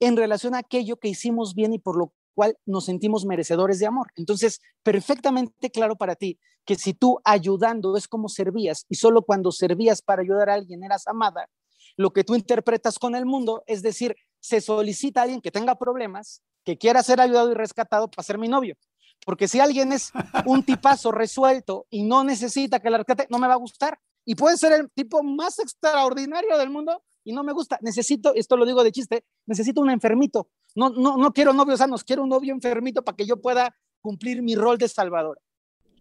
[0.00, 3.86] en relación a aquello que hicimos bien y por lo cual nos sentimos merecedores de
[3.86, 4.12] amor.
[4.16, 9.52] Entonces, perfectamente claro para ti que si tú ayudando es como servías y solo cuando
[9.52, 11.48] servías para ayudar a alguien eras amada,
[11.96, 15.76] lo que tú interpretas con el mundo es decir, se solicita a alguien que tenga
[15.76, 18.76] problemas, que quiera ser ayudado y rescatado para ser mi novio.
[19.24, 20.12] Porque si alguien es
[20.44, 24.34] un tipazo resuelto y no necesita que la rescate, no me va a gustar y
[24.34, 27.78] puede ser el tipo más extraordinario del mundo y no me gusta.
[27.80, 30.48] Necesito, esto lo digo de chiste, necesito un enfermito.
[30.74, 34.42] No, no, no quiero novios sanos, quiero un novio enfermito para que yo pueda cumplir
[34.42, 35.40] mi rol de salvador.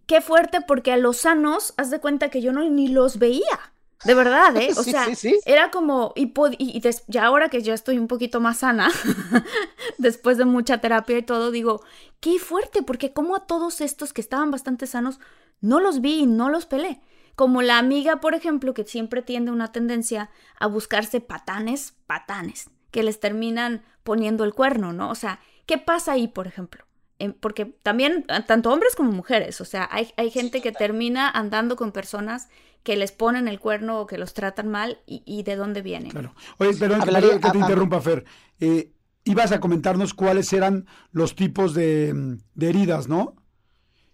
[0.08, 3.74] Qué fuerte, porque a los sanos, haz de cuenta que yo no ni los veía.
[4.04, 4.70] De verdad, ¿eh?
[4.78, 5.08] O sea,
[5.46, 8.92] era como, y, y, ya ahora que ya estoy un poquito más sana,
[9.98, 11.82] después de mucha terapia y todo, digo,
[12.20, 15.20] qué fuerte, porque como a todos estos que estaban bastante sanos,
[15.62, 17.02] no los vi y no los pelé.
[17.36, 23.04] Como la amiga, por ejemplo, que siempre tiende una tendencia a buscarse patanes, patanes, que
[23.04, 25.10] les terminan poniendo el cuerno, ¿no?
[25.10, 26.86] O sea, ¿qué pasa ahí, por ejemplo?
[27.40, 31.94] porque también, tanto hombres como mujeres, o sea, hay, hay gente que termina andando con
[31.94, 32.50] personas
[32.84, 36.12] que les ponen el cuerno o que los tratan mal y, de dónde vienen.
[36.12, 36.36] Claro.
[36.60, 38.26] Oye, perdón, que te interrumpa, Fer.
[38.60, 38.92] Eh,
[39.24, 43.36] ibas a comentarnos cuáles eran los tipos de, de heridas, ¿no?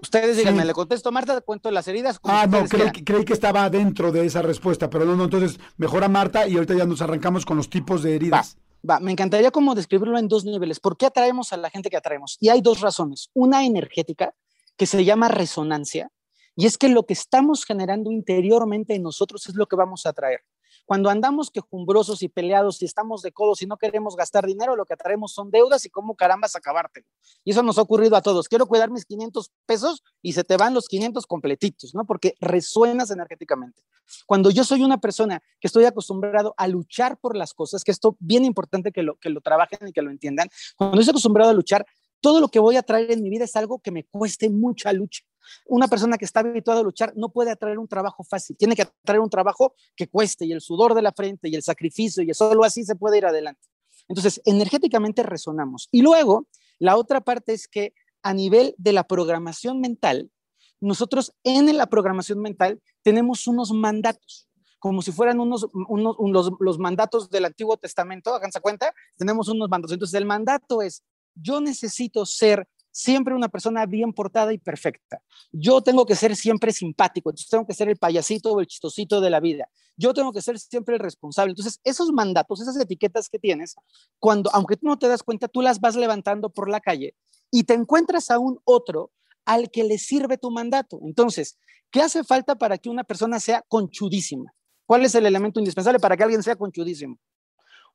[0.01, 2.19] Ustedes díganme, le contesto Marta, cuento las heridas.
[2.23, 6.09] Ah, no, creí, que estaba dentro de esa respuesta, pero no, no, entonces mejor a
[6.09, 8.57] Marta y ahorita ya nos arrancamos con los tipos de heridas.
[8.87, 10.79] Va, me encantaría como describirlo en dos niveles.
[10.79, 12.37] ¿Por qué atraemos a la gente que atraemos?
[12.39, 13.29] Y hay dos razones.
[13.33, 14.33] Una energética,
[14.75, 16.09] que se llama resonancia,
[16.55, 20.09] y es que lo que estamos generando interiormente en nosotros es lo que vamos a
[20.09, 20.41] atraer.
[20.85, 24.85] Cuando andamos quejumbrosos y peleados y estamos de codos y no queremos gastar dinero, lo
[24.85, 27.05] que traemos son deudas y cómo carambas acabarte.
[27.43, 28.47] Y eso nos ha ocurrido a todos.
[28.47, 32.05] Quiero cuidar mis 500 pesos y se te van los 500 completitos, ¿no?
[32.05, 33.83] Porque resuenas energéticamente.
[34.25, 38.17] Cuando yo soy una persona que estoy acostumbrado a luchar por las cosas, que esto
[38.19, 41.53] bien importante que lo, que lo trabajen y que lo entiendan, cuando estoy acostumbrado a
[41.53, 41.85] luchar,
[42.21, 44.93] todo lo que voy a traer en mi vida es algo que me cueste mucha
[44.93, 45.23] lucha.
[45.65, 48.83] Una persona que está habituada a luchar no puede atraer un trabajo fácil, tiene que
[48.83, 52.33] atraer un trabajo que cueste y el sudor de la frente y el sacrificio y
[52.33, 53.67] solo así se puede ir adelante.
[54.07, 55.87] Entonces, energéticamente resonamos.
[55.91, 56.47] Y luego,
[56.79, 60.31] la otra parte es que a nivel de la programación mental,
[60.79, 64.47] nosotros en la programación mental tenemos unos mandatos
[64.81, 69.93] como si fueran unos, los, los, mandatos del Antiguo Testamento, háganse cuenta, tenemos unos mandatos.
[69.93, 71.03] Entonces, el mandato es,
[71.35, 75.21] yo necesito ser siempre una persona bien portada y perfecta.
[75.51, 79.21] Yo tengo que ser siempre simpático, entonces tengo que ser el payasito o el chistosito
[79.21, 79.69] de la vida.
[79.97, 81.51] Yo tengo que ser siempre el responsable.
[81.51, 83.75] Entonces, esos mandatos, esas etiquetas que tienes,
[84.19, 87.15] cuando, aunque tú no te das cuenta, tú las vas levantando por la calle
[87.49, 89.11] y te encuentras a un otro
[89.45, 90.99] al que le sirve tu mandato.
[91.03, 91.57] Entonces,
[91.91, 94.53] ¿Qué hace falta para que una persona sea conchudísima?
[94.85, 97.19] ¿Cuál es el elemento indispensable para que alguien sea conchudísimo?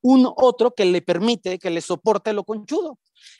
[0.02, 2.98] Un otro que le permite, que le soporte lo conchudo.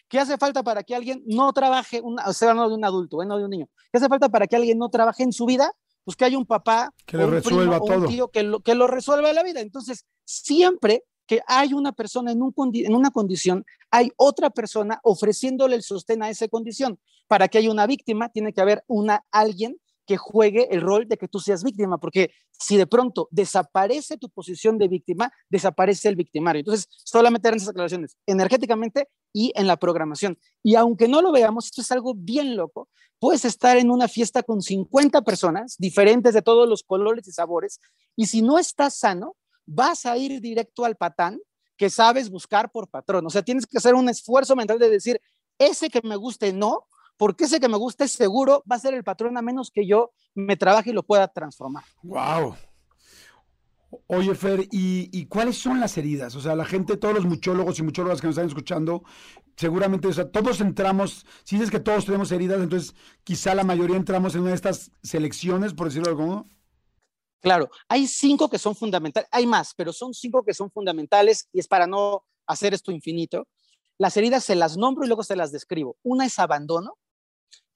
[0.08, 3.22] ¿Qué hace falta para que alguien no trabaje, una, o sea, no de un adulto,
[3.22, 3.26] ¿eh?
[3.26, 3.68] no de un niño?
[3.92, 5.70] ¿Qué hace falta para que alguien no trabaje en su vida?
[6.04, 7.98] Pues que haya un papá, que le resuelva todo.
[7.98, 9.60] un tío que lo, que lo resuelva la vida.
[9.60, 15.74] Entonces, siempre que hay una persona en, un, en una condición, hay otra persona ofreciéndole
[15.74, 17.00] el sostén a esa condición.
[17.26, 21.16] Para que haya una víctima, tiene que haber una alguien que juegue el rol de
[21.16, 26.16] que tú seas víctima, porque si de pronto desaparece tu posición de víctima, desaparece el
[26.16, 26.60] victimario.
[26.60, 30.38] Entonces, solamente eran esas aclaraciones, energéticamente y en la programación.
[30.62, 32.88] Y aunque no lo veamos, esto es algo bien loco,
[33.18, 37.80] puedes estar en una fiesta con 50 personas, diferentes de todos los colores y sabores,
[38.14, 39.36] y si no estás sano,
[39.66, 41.40] vas a ir directo al patán
[41.76, 43.26] que sabes buscar por patrón.
[43.26, 45.20] O sea, tienes que hacer un esfuerzo mental de decir,
[45.58, 46.86] ese que me guste no,
[47.16, 50.12] porque ese que me guste seguro va a ser el patrón a menos que yo
[50.34, 51.84] me trabaje y lo pueda transformar.
[52.02, 52.54] Wow.
[54.08, 56.34] Oye, Fer, ¿y, ¿y, cuáles son las heridas?
[56.34, 59.04] O sea, la gente, todos los muchólogos y muchólogas que nos están escuchando,
[59.56, 62.94] seguramente, o sea, todos entramos, si dices que todos tenemos heridas, entonces
[63.24, 66.46] quizá la mayoría entramos en una de estas selecciones, por decirlo de algún modo.
[67.40, 71.60] Claro, hay cinco que son fundamentales, hay más, pero son cinco que son fundamentales y
[71.60, 73.46] es para no hacer esto infinito.
[73.98, 75.96] Las heridas se las nombro y luego se las describo.
[76.02, 76.98] Una es abandono,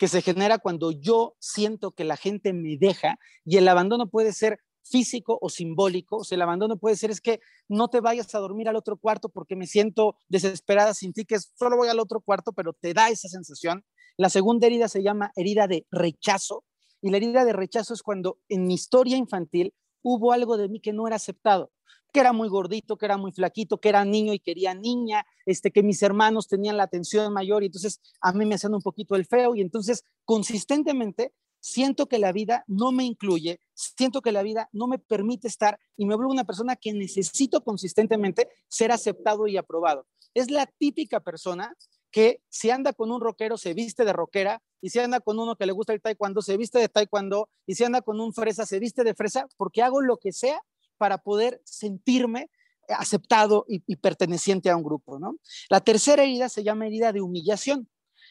[0.01, 4.33] que se genera cuando yo siento que la gente me deja y el abandono puede
[4.33, 6.17] ser físico o simbólico.
[6.17, 8.97] O sea, el abandono puede ser es que no te vayas a dormir al otro
[8.97, 12.95] cuarto porque me siento desesperada sin ti, que solo voy al otro cuarto, pero te
[12.95, 13.85] da esa sensación.
[14.17, 16.65] La segunda herida se llama herida de rechazo
[17.03, 20.81] y la herida de rechazo es cuando en mi historia infantil hubo algo de mí
[20.81, 21.73] que no era aceptado
[22.13, 25.71] que era muy gordito, que era muy flaquito, que era niño y quería niña, este,
[25.71, 29.17] que mis hermanos tenían la atención mayor y entonces a mí me hacían un poquito
[29.17, 34.43] el feo y entonces consistentemente siento que la vida no me incluye, siento que la
[34.43, 39.47] vida no me permite estar y me vuelvo una persona que necesito consistentemente ser aceptado
[39.47, 40.07] y aprobado.
[40.35, 41.77] Es la típica persona
[42.11, 45.57] que si anda con un rockero se viste de rockera y si anda con uno
[45.57, 48.67] que le gusta el taekwondo se viste de taekwondo y si anda con un fresa
[48.67, 50.61] se viste de fresa porque hago lo que sea
[51.01, 52.51] para poder sentirme
[52.89, 55.19] aceptado y, perteneciente a un grupo.
[55.19, 55.39] ¿no?
[55.71, 57.89] La tercera herida se llama herida de humillación.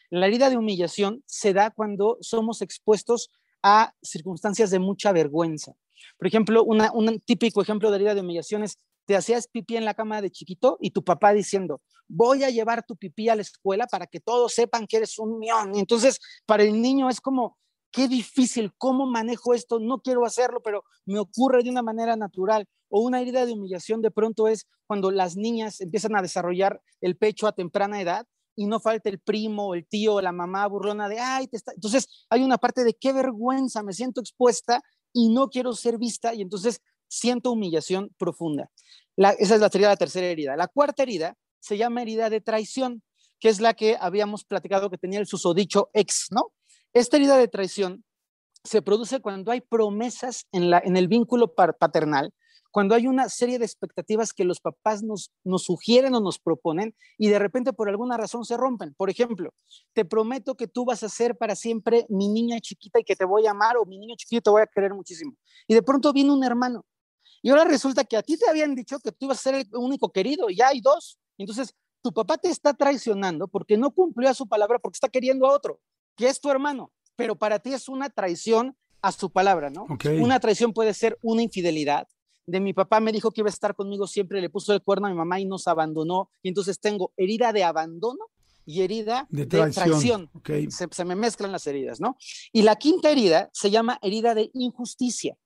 [0.08, 5.72] La herida de humillación se da cuando somos expuestos a circunstancias de mucha vergüenza.
[6.16, 9.94] Por ejemplo, un típico ejemplo de herida de humillación es te hacías pipí en la
[9.94, 13.88] cama de chiquito y tu papá diciendo, voy a llevar tu pipí a la escuela
[13.88, 15.74] para que todos sepan que eres un mión.
[15.74, 17.58] Y entonces, para el niño es como,
[17.90, 22.66] qué difícil, cómo manejo esto, no quiero hacerlo, pero me ocurre de una manera natural.
[22.88, 27.16] O una herida de humillación de pronto es cuando las niñas empiezan a desarrollar el
[27.16, 28.26] pecho a temprana edad
[28.56, 31.72] y no falta el primo, el tío, la mamá burlona de, ay, te está...
[31.72, 34.82] Entonces hay una parte de qué vergüenza, me siento expuesta
[35.12, 38.70] y no quiero ser vista y entonces siento humillación profunda.
[39.16, 40.56] esa es la, sería la tercera herida.
[40.56, 43.02] La cuarta herida se llama herida de traición,
[43.38, 46.52] que es la que habíamos platicado que tenía el susodicho ex, ¿no?
[46.92, 48.04] Esta herida de traición
[48.64, 52.34] se produce cuando hay promesas en, la, en el vínculo paternal,
[52.72, 56.94] cuando hay una serie de expectativas que los papás nos, nos sugieren o nos proponen
[57.16, 58.92] y de repente por alguna razón se rompen.
[58.94, 59.50] Por ejemplo,
[59.92, 63.24] te prometo que tú vas a ser para siempre mi niña chiquita y que te
[63.24, 65.36] voy a amar o mi niño chiquito te voy a querer muchísimo.
[65.68, 66.84] Y de pronto viene un hermano
[67.42, 69.68] y ahora resulta que a ti te habían dicho que tú ibas a ser el
[69.74, 71.18] único querido y ya hay dos.
[71.38, 75.46] Entonces, tu papá te está traicionando porque no cumplió a su palabra porque está queriendo
[75.46, 75.80] a otro
[76.20, 79.86] que es tu hermano, pero para ti es una traición a su palabra, ¿no?
[80.20, 82.06] Una traición puede ser una infidelidad.
[82.44, 85.06] De mi papá me dijo que iba a estar conmigo siempre, le puso el cuerno
[85.06, 86.30] a mi mamá y nos abandonó.
[86.42, 88.18] Y entonces tengo herida de abandono
[88.66, 90.30] y herida de traición.
[90.68, 92.18] Se, se, me mezclan las heridas, ¿no?
[92.52, 95.38] Y la quinta herida se llama herida de injusticia.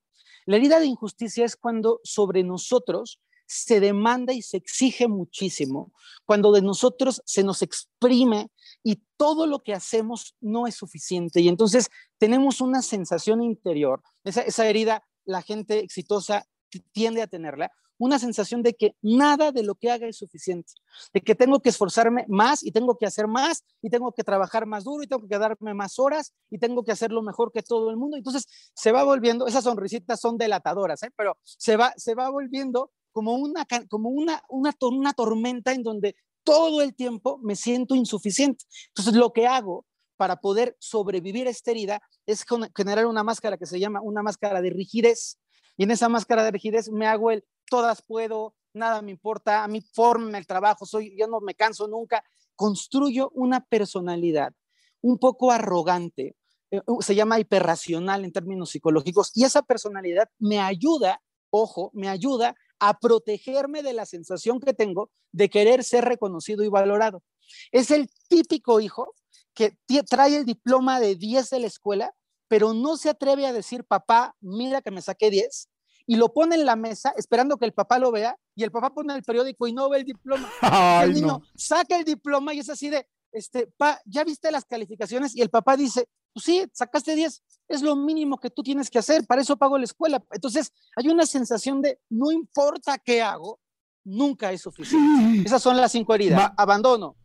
[0.45, 5.93] La herida de injusticia es cuando sobre nosotros se demanda y se exige muchísimo,
[6.25, 8.49] cuando de nosotros se nos exprime
[8.87, 11.41] y todo lo que hacemos no es suficiente.
[11.41, 16.45] Y entonces tenemos una sensación interior, esa, herida la gente exitosa
[16.91, 20.73] tiende a tenerla, una sensación de que nada de lo que haga es suficiente,
[21.13, 24.67] de que tengo que esforzarme más y tengo que hacer más y tengo que trabajar
[24.67, 27.89] más duro y tengo que darme más horas y tengo que hacerlo mejor que todo
[27.89, 28.17] el mundo.
[28.17, 31.09] Entonces se va volviendo, esas sonrisitas son delatadoras, ¿eh?
[31.15, 36.15] pero se va, se va volviendo como una, como una, una, una tormenta en donde
[36.45, 38.63] todo el tiempo me siento insuficiente.
[38.87, 39.85] Entonces, lo que hago
[40.15, 44.61] para poder sobrevivir a esta herida es generar una máscara que se llama una máscara
[44.61, 45.37] de rigidez.
[45.75, 49.67] Y en esa máscara de rigidez me hago el todas puedo, nada me importa, a
[49.67, 52.23] mí forma el trabajo, soy, yo no me canso nunca.
[52.55, 54.53] Construyo una personalidad
[55.01, 56.35] un poco arrogante,
[56.71, 62.55] eh, se llama hiperracional en términos psicológicos, y esa personalidad me ayuda, ojo, me ayuda
[62.79, 67.23] a protegerme de la sensación que tengo de querer ser reconocido y valorado.
[67.71, 69.13] Es el típico hijo
[69.53, 72.13] que trae el diploma de 10 de la escuela,
[72.47, 75.69] pero no se atreve a decir, papá, mira que me saqué 10,
[76.07, 78.93] y lo pone en la mesa esperando que el papá lo vea, y el papá
[78.93, 80.49] pone el periódico y no ve el diploma.
[81.03, 85.35] el niño saca el diploma y es así de, este, pa, ¿ya viste las calificaciones?
[85.35, 88.99] Y el papá dice, pues sí, sacaste 10, es lo mínimo que tú tienes que
[88.99, 90.21] hacer, para eso pago la escuela.
[90.31, 93.61] Entonces, hay una sensación de, no importa qué hago,
[94.03, 95.47] nunca es suficiente.
[95.47, 96.51] Esas son las cinco heridas.
[96.57, 97.15] Abandono.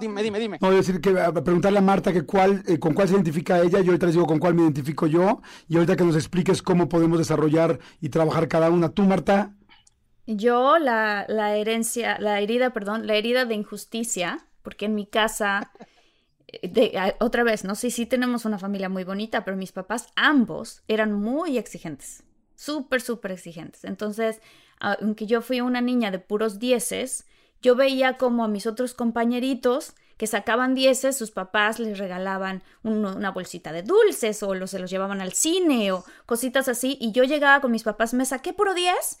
[0.00, 0.58] Dime, dime, dime.
[0.62, 3.90] No, decir que preguntarle a Marta que cuál, eh, con cuál se identifica ella, yo
[3.90, 7.18] ahorita les digo con cuál me identifico yo, y ahorita que nos expliques cómo podemos
[7.18, 8.88] desarrollar y trabajar cada una.
[8.88, 9.54] ¿Tú, Marta?
[10.26, 15.70] Yo, la, la herencia, la herida, perdón, la herida de injusticia, porque en mi casa
[16.62, 20.82] de, otra vez, no sé si tenemos una familia muy bonita, pero mis papás ambos
[20.88, 22.22] eran muy exigentes,
[22.54, 23.84] súper, súper exigentes.
[23.84, 24.40] Entonces,
[24.80, 27.26] aunque yo fui una niña de puros dieces,
[27.60, 33.30] yo veía como a mis otros compañeritos que sacaban dieces, sus papás les regalaban una
[33.30, 37.60] bolsita de dulces o se los llevaban al cine o cositas así, y yo llegaba
[37.60, 39.20] con mis papás, me saqué puro 10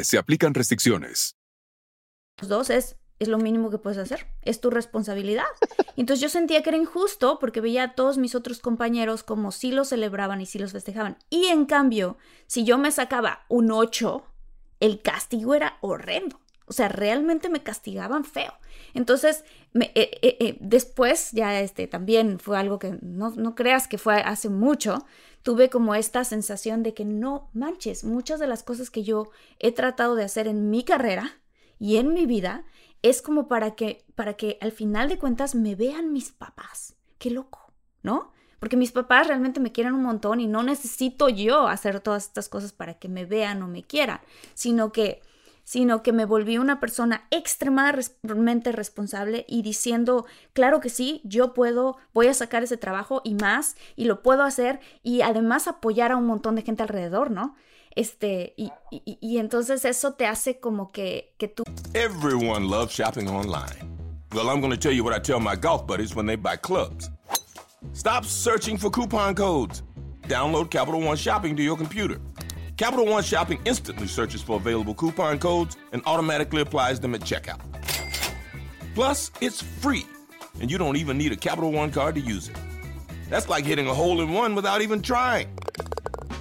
[0.03, 1.37] se aplican restricciones.
[2.39, 5.45] Los dos es, es lo mínimo que puedes hacer, es tu responsabilidad.
[5.95, 9.71] Entonces yo sentía que era injusto porque veía a todos mis otros compañeros como si
[9.71, 11.17] lo celebraban y si los festejaban.
[11.29, 14.25] Y en cambio, si yo me sacaba un 8,
[14.79, 16.39] el castigo era horrendo.
[16.65, 18.53] O sea, realmente me castigaban feo.
[18.93, 19.43] Entonces,
[19.73, 24.15] eh, eh, eh, después, ya este también fue algo que no, no creas que fue
[24.21, 25.05] hace mucho,
[25.43, 29.71] tuve como esta sensación de que no manches, muchas de las cosas que yo he
[29.71, 31.41] tratado de hacer en mi carrera
[31.79, 32.63] y en mi vida
[33.01, 36.95] es como para que, para que al final de cuentas me vean mis papás.
[37.17, 38.31] Qué loco, ¿no?
[38.59, 42.47] Porque mis papás realmente me quieren un montón y no necesito yo hacer todas estas
[42.47, 44.21] cosas para que me vean o me quieran,
[44.53, 45.23] sino que
[45.63, 51.97] sino que me volví una persona extremadamente responsable y diciendo, claro que sí, yo puedo,
[52.13, 56.17] voy a sacar ese trabajo y más, y lo puedo hacer, y además apoyar a
[56.17, 57.55] un montón de gente alrededor, ¿no?
[57.93, 61.63] Este, y, y, entonces eso te hace como que, que tú...
[61.93, 63.91] Everyone loves shopping online.
[64.33, 66.55] Well, I'm going to tell you what I tell my golf buddies when they buy
[66.55, 67.09] clubs.
[67.91, 69.83] Stop searching for coupon codes.
[70.29, 72.21] Download Capital One Shopping to your computer.
[72.81, 77.61] Capital One Shopping instantly searches for available coupon codes and automatically applies them at checkout.
[78.95, 80.07] Plus, it's free,
[80.59, 82.57] and you don't even need a Capital One card to use it.
[83.29, 85.55] That's like hitting a hole in one without even trying.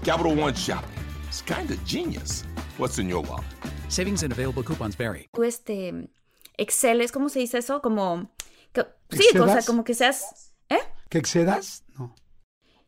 [0.03, 0.89] Capital One Shopping.
[1.29, 2.45] It's kind of genius.
[2.79, 3.45] What's in your wallet?
[3.91, 5.29] Savings and available coupons vary.
[5.37, 6.09] Este,
[6.57, 7.83] Excel es, ¿cómo se dice eso?
[7.83, 8.31] Como,
[8.73, 10.81] que, sí, o sea, como que seas, ¿eh?
[11.11, 11.83] ¿Que excedas?
[11.99, 12.15] No.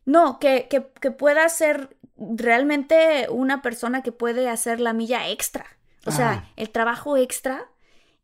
[0.05, 5.65] No, que, que, que pueda ser realmente una persona que puede hacer la milla extra.
[6.05, 7.69] O sea, el trabajo extra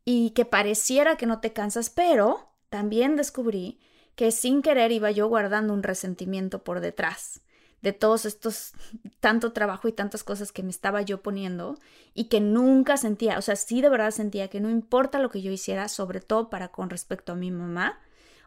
[0.04, 3.80] y que pareciera que no te cansas, pero también descubrí
[4.16, 7.40] que sin querer iba yo guardando un resentimiento por detrás
[7.80, 8.72] de todos estos,
[9.20, 11.78] tanto trabajo y tantas cosas que me estaba yo poniendo
[12.12, 15.40] y que nunca sentía, o sea, sí de verdad sentía que no importa lo que
[15.40, 17.98] yo hiciera, sobre todo para con respecto a mi mamá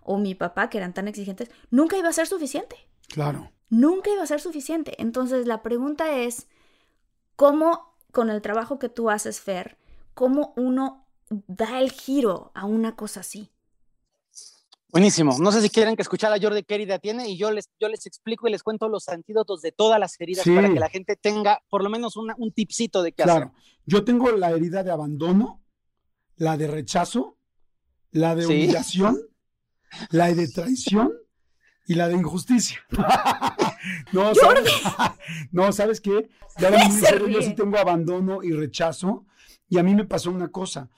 [0.03, 2.75] o mi papá, que eran tan exigentes, nunca iba a ser suficiente.
[3.07, 4.93] Claro nunca iba a ser suficiente.
[5.01, 6.47] Entonces la pregunta es,
[7.35, 9.77] ¿cómo con el trabajo que tú haces, Fer,
[10.13, 13.49] cómo uno da el giro a una cosa así?
[14.89, 15.35] Buenísimo.
[15.39, 17.87] No sé si quieren que escuchar a Jordi qué herida tiene y yo les, yo
[17.87, 21.15] les explico y les cuento los antídotos de todas las heridas para que la gente
[21.15, 23.53] tenga por lo menos un tipcito de qué claro.
[23.87, 25.63] Yo tengo la herida de abandono,
[26.35, 27.39] la de rechazo,
[28.11, 29.17] la de humillación,
[30.11, 31.11] la de traición
[31.85, 32.79] y la de injusticia.
[34.13, 34.71] no, ¿sabes?
[35.51, 36.29] no, ¿sabes qué?
[37.29, 39.25] yo sí tengo abandono y rechazo.
[39.69, 40.89] Y a mí me pasó una cosa.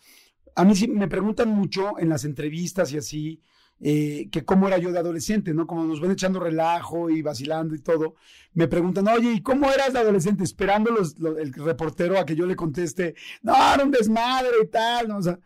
[0.56, 3.42] A mí sí me preguntan mucho en las entrevistas y así,
[3.82, 5.68] eh, que cómo era yo de adolescente, ¿no?
[5.68, 8.16] Como nos ven echando relajo y vacilando y todo.
[8.54, 10.44] Me preguntan, oye, ¿y cómo eras de adolescente?
[10.44, 15.10] Esperando los, el reportero a que yo le conteste, no, era un desmadre y tal,
[15.10, 15.18] ¿no?
[15.18, 15.40] O sea,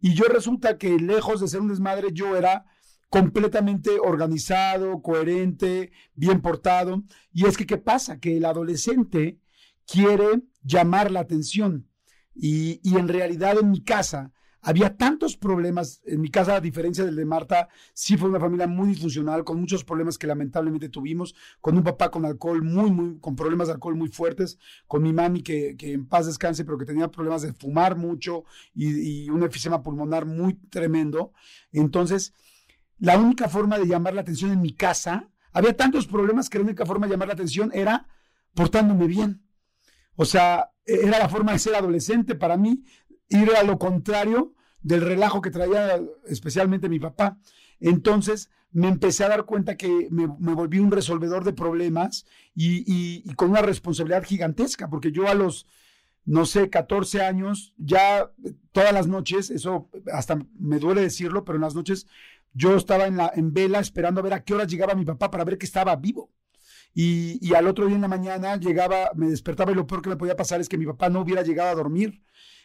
[0.00, 2.64] y yo resulta que lejos de ser un desmadre, yo era
[3.14, 7.04] completamente organizado, coherente, bien portado.
[7.32, 8.18] Y es que, ¿qué pasa?
[8.18, 9.38] Que el adolescente
[9.86, 11.86] quiere llamar la atención.
[12.34, 16.02] Y, y en realidad en mi casa había tantos problemas.
[16.06, 19.60] En mi casa, a diferencia del de Marta, sí fue una familia muy disfuncional, con
[19.60, 23.74] muchos problemas que lamentablemente tuvimos, con un papá con alcohol muy, muy, con problemas de
[23.74, 24.58] alcohol muy fuertes,
[24.88, 28.44] con mi mami que, que en paz descanse, pero que tenía problemas de fumar mucho
[28.74, 31.32] y, un efisema pulmonar muy tremendo.
[31.70, 32.34] Entonces,
[32.98, 36.64] la única forma de llamar la atención en mi casa, había tantos problemas que la
[36.64, 38.06] única forma de llamar la atención era
[38.54, 39.42] portándome bien.
[40.16, 42.84] O sea, era la forma de ser adolescente para mí,
[43.28, 47.38] ir a lo contrario del relajo que traía especialmente mi papá.
[47.80, 53.50] Entonces me empecé a dar cuenta que me, volví un resolvedor de problemas y, con
[53.50, 55.66] una responsabilidad gigantesca, porque yo a los,
[56.24, 58.32] no sé, 14 años, ya
[58.72, 62.08] todas las noches, eso hasta me duele decirlo, pero en las noches
[62.54, 65.30] yo estaba en, la, en vela esperando a ver a qué hora llegaba mi papá
[65.30, 66.32] para ver que estaba vivo.
[66.94, 70.10] Y, y, al otro día en la mañana llegaba, me despertaba y lo peor que
[70.10, 72.22] me podía pasar es que mi papá no hubiera llegado a dormir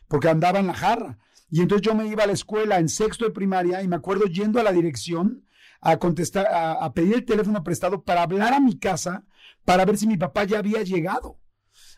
[0.07, 1.17] porque andaba en la jarra.
[1.49, 4.25] Y entonces yo me iba a la escuela en sexto de primaria y me acuerdo
[4.25, 5.45] yendo a la dirección
[5.81, 9.25] a contestar, a, pedir el teléfono prestado para hablar a mi casa
[9.65, 11.39] para ver si mi papá ya había llegado.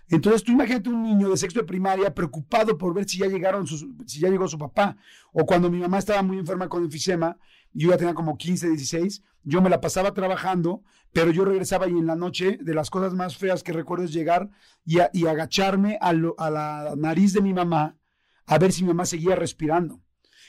[0.08, 3.66] Entonces tú imagínate un niño de sexto de primaria preocupado por ver si ya llegaron,
[3.66, 4.98] si ya llegó su papá.
[5.32, 7.38] O cuando mi mamá estaba muy enferma con enfisema,
[7.74, 11.92] yo ya tenía como 15, 16, yo me la pasaba trabajando, pero yo regresaba y
[11.92, 14.50] en la noche de las cosas más feas que recuerdo es llegar
[14.86, 17.98] y, y agacharme a, a la nariz de mi mamá
[18.46, 20.02] a ver si mi mamá seguía respirando.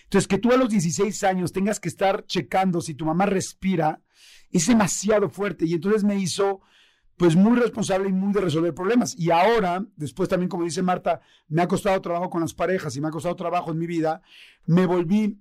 [0.05, 4.01] Entonces, que tú a los 16 años tengas que estar checando si tu mamá respira,
[4.51, 5.65] es demasiado fuerte.
[5.67, 6.61] Y entonces me hizo,
[7.17, 9.17] pues, muy responsable y muy de resolver problemas.
[9.17, 13.01] Y ahora, después también, como dice Marta, me ha costado trabajo con las parejas y
[13.01, 14.21] me ha costado trabajo en mi vida,
[14.67, 15.39] me volví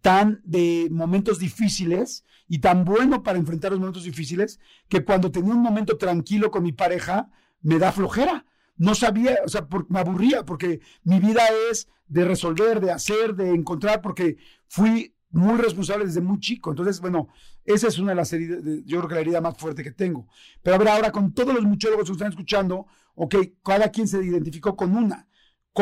[0.00, 5.52] tan de momentos difíciles y tan bueno para enfrentar los momentos difíciles que cuando tenía
[5.52, 7.30] un momento tranquilo con mi pareja,
[7.60, 8.44] me da flojera
[8.78, 13.50] no sabía, o sea, me aburría porque mi vida es de resolver, de hacer, de
[13.50, 14.38] encontrar, porque
[14.68, 16.70] fui muy responsable desde muy chico.
[16.70, 17.28] Entonces, bueno,
[17.64, 20.28] esa es una de las heridas, yo creo que la herida más fuerte que tengo.
[20.62, 24.24] Pero a ver, ahora con todos los muchólogos que están escuchando, ok, cada quien se
[24.24, 25.27] identificó con una.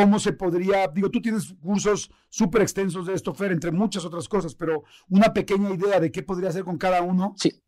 [0.00, 4.28] ¿Cómo se podría, digo, tú tienes cursos súper extensos de esto, Fer, entre muchas otras
[4.28, 7.34] cosas, pero una pequeña idea de qué podría hacer con cada uno?
[7.36, 7.62] Sí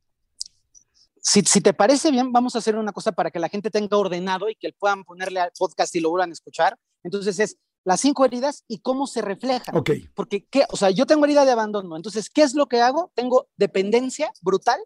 [1.28, 4.48] si, te parece bien, vamos a hacer una cosa para que la gente tenga ordenado
[4.48, 6.78] y que puedan ponerle al podcast y lo vuelvan a escuchar.
[7.02, 9.76] Entonces es las cinco heridas y cómo se reflejan.
[9.76, 9.90] Ok.
[10.14, 10.64] Porque, ¿qué?
[10.70, 11.96] o sea, yo tengo herida de abandono.
[11.96, 13.12] Entonces, ¿qué es lo que hago?
[13.14, 14.78] Tengo dependencia brutal.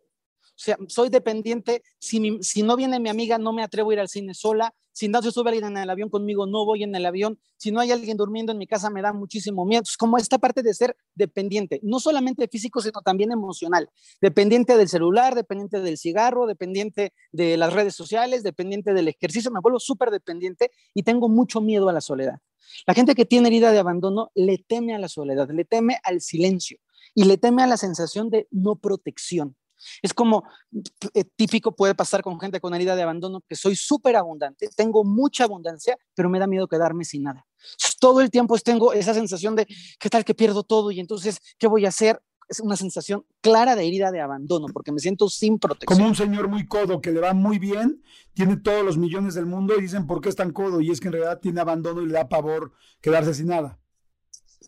[0.62, 1.82] Sea, soy dependiente.
[1.98, 4.72] Si, si no viene mi amiga, no me atrevo a ir al cine sola.
[4.92, 7.40] Si no se sube alguien en el avión conmigo, no voy en el avión.
[7.56, 9.82] Si no hay alguien durmiendo en mi casa, me da muchísimo miedo.
[9.82, 13.90] Es como esta parte de ser dependiente, no solamente físico, sino también emocional.
[14.20, 19.50] Dependiente del celular, dependiente del cigarro, dependiente de las redes sociales, dependiente del ejercicio.
[19.50, 22.38] Me vuelvo súper dependiente y tengo mucho miedo a la soledad.
[22.86, 26.20] La gente que tiene herida de abandono le teme a la soledad, le teme al
[26.20, 26.78] silencio
[27.16, 29.56] y le teme a la sensación de no protección.
[30.02, 30.44] Es como
[31.14, 35.04] eh, típico puede pasar con gente con herida de abandono, que soy súper abundante, tengo
[35.04, 37.46] mucha abundancia, pero me da miedo quedarme sin nada.
[38.00, 39.66] Todo el tiempo tengo esa sensación de,
[39.98, 40.90] ¿qué tal que pierdo todo?
[40.90, 42.20] Y entonces, ¿qué voy a hacer?
[42.48, 45.96] Es una sensación clara de herida de abandono, porque me siento sin protección.
[45.96, 48.02] Como un señor muy codo que le va muy bien,
[48.34, 50.80] tiene todos los millones del mundo y dicen, ¿por qué es tan codo?
[50.80, 53.78] Y es que en realidad tiene abandono y le da pavor quedarse sin nada.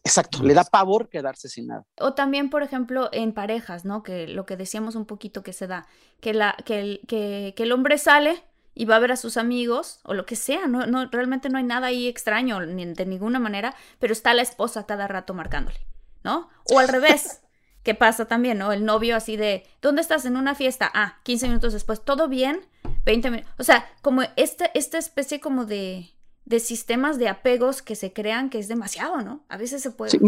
[0.02, 1.84] Exacto, le da pavor quedarse sin nada.
[1.98, 4.02] O también, por ejemplo, en parejas, ¿no?
[4.02, 5.86] Que lo que decíamos un poquito que se da,
[6.20, 8.42] que, la, que, el, que, el hombre sale
[8.74, 11.58] y va a ver a sus amigos o lo que sea, no, no, realmente no
[11.58, 15.78] hay nada ahí extraño ni de ninguna manera, pero está la esposa cada rato marcándole,
[16.24, 16.48] ¿no?
[16.64, 17.42] O al revés,
[17.82, 18.72] ¿qué pasa también, ¿no?
[18.72, 20.90] El novio así de, ¿dónde estás en una fiesta?
[20.92, 22.66] Ah, 15 minutos después, ¿todo bien?
[23.04, 26.13] 20 minutos, o sea, como esta, esta especie como de
[26.44, 29.44] de sistemas de apegos que se crean que es demasiado, ¿no?
[29.48, 30.18] A veces se puede...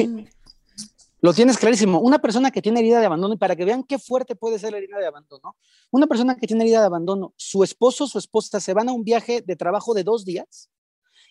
[1.21, 2.01] lo tienes clarísimo.
[2.01, 4.73] Una persona que tiene herida de abandono, y para que vean qué fuerte puede ser
[4.73, 5.57] la herida de abandono,
[5.91, 8.93] una persona que tiene herida de abandono, su esposo o su esposa se van a
[8.93, 10.71] un viaje de trabajo de dos días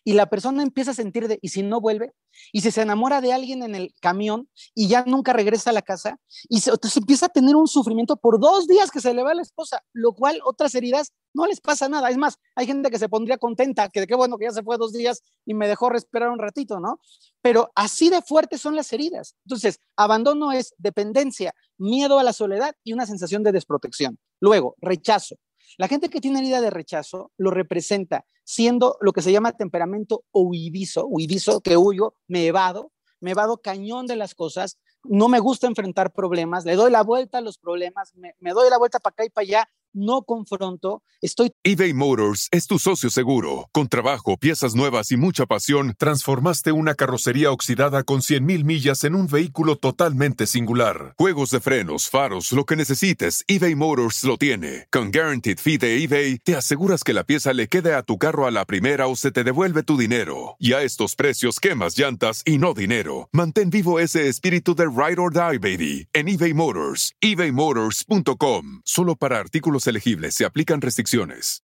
[0.07, 2.13] y la persona empieza a sentir de, ¿y si no vuelve?
[2.53, 5.81] Y si se enamora de alguien en el camión y ya nunca regresa a la
[5.81, 9.31] casa, y se, empieza a tener un sufrimiento por dos días que se le va
[9.31, 12.11] a la esposa, lo cual otras heridas no les pasa nada.
[12.11, 14.61] Es más, hay gente que se pondría contenta, que de qué bueno que ya se
[14.61, 16.99] fue dos días y me dejó respirar un ratito, ¿no?
[17.41, 19.35] Pero así de fuertes son las heridas.
[19.45, 24.19] Entonces, abandono es dependencia, miedo a la soledad y una sensación de desprotección.
[24.39, 25.35] Luego, rechazo.
[25.77, 30.23] La gente que tiene herida de rechazo lo representa siendo lo que se llama temperamento
[30.31, 34.79] huidizo, huidizo que huyo, me evado, me vado cañón de las cosas,
[35.09, 38.77] no me gusta enfrentar problemas, le doy la vuelta a los problemas, me, doy la
[38.77, 41.53] vuelta para acá y para allá, no confronto, estoy...
[41.63, 43.69] eBay Motors es tu socio seguro.
[43.71, 49.15] Con trabajo, piezas nuevas y mucha pasión, transformaste una carrocería oxidada con 100.000 millas en
[49.15, 51.13] un vehículo totalmente singular.
[51.17, 54.87] Juegos de frenos, faros, lo que necesites, eBay Motors lo tiene.
[54.91, 58.47] Con Guaranteed Fee de eBay, te aseguras que la pieza le quede a tu carro
[58.47, 60.57] a la primera o se te devuelve tu dinero.
[60.59, 63.29] Y a estos precios, quemas llantas y no dinero.
[63.31, 67.11] Mantén vivo ese espíritu de Ride or Die, baby, en eBay Motors.
[67.19, 68.81] ebaymotors.com.
[68.85, 71.61] Solo para artículos elegibles se aplican restricciones.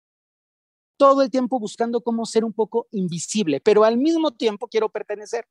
[0.97, 5.45] todo el tiempo buscando cómo ser un poco invisible, pero al mismo tiempo quiero pertenecer.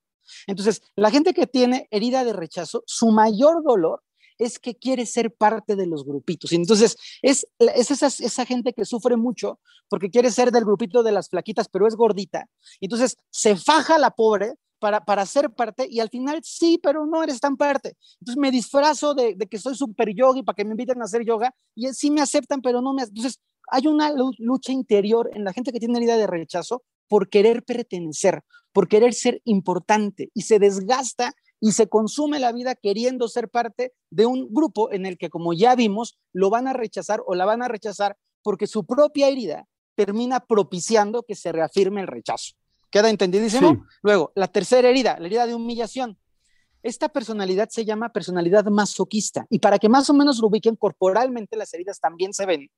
[0.47, 4.01] Entonces, la gente que tiene herida de rechazo, su mayor dolor
[4.38, 6.53] es que quiere ser parte de los grupitos.
[6.53, 9.59] Y entonces, es, es esa, esa gente que sufre mucho
[9.89, 12.47] porque quiere ser del grupito de las flaquitas, pero es gordita.
[12.80, 14.53] Entonces, se faja la pobre
[14.84, 17.95] para, para ser parte y al final sí, pero no eres tan parte.
[18.19, 21.55] Entonces me disfrazo de, que soy super yogi para que me inviten a hacer yoga
[21.73, 23.03] y sí me aceptan, pero no me...
[23.03, 23.39] Entonces
[23.71, 28.41] hay una lucha interior en la gente que tiene herida de rechazo por querer pertenecer,
[28.73, 31.31] por querer ser importante y se desgasta
[31.61, 35.53] y se consume la vida queriendo ser parte de un grupo en el que, como
[35.53, 39.65] ya vimos, lo van a rechazar o la van a rechazar porque su propia herida
[39.95, 42.55] termina propiciando que se reafirme el rechazo.
[42.93, 43.71] ¿Queda entendidísimo?
[43.71, 43.79] Sí.
[44.03, 46.19] Luego, la tercera herida, la herida de humillación.
[46.83, 51.57] Esta personalidad se llama personalidad masoquista y para que más o menos lo ubiquen corporalmente,
[51.57, 52.69] las heridas también se ven.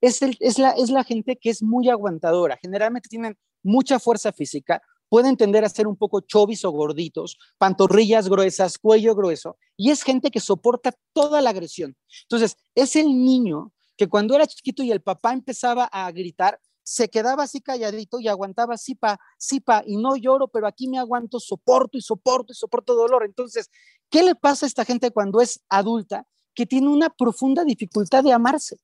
[0.00, 4.32] Es, el- es, la, es la gente que es muy aguantadora, generalmente tienen mucha fuerza
[4.32, 9.90] física, pueden tender a ser un poco chovis o gorditos, pantorrillas gruesas, cuello grueso, y
[9.90, 11.96] es gente que soporta toda la agresión.
[12.22, 16.58] Entonces, es el niño que cuando era chiquito y el papá empezaba a gritar,
[16.90, 20.88] se quedaba así calladito y aguantaba sí pa, sí pa, y no lloro, pero aquí
[20.88, 23.24] me aguanto, soporto y soporto y soporto dolor.
[23.24, 23.70] Entonces,
[24.10, 28.32] ¿qué le pasa a esta gente cuando es adulta que tiene una profunda dificultad de
[28.32, 28.80] amarse?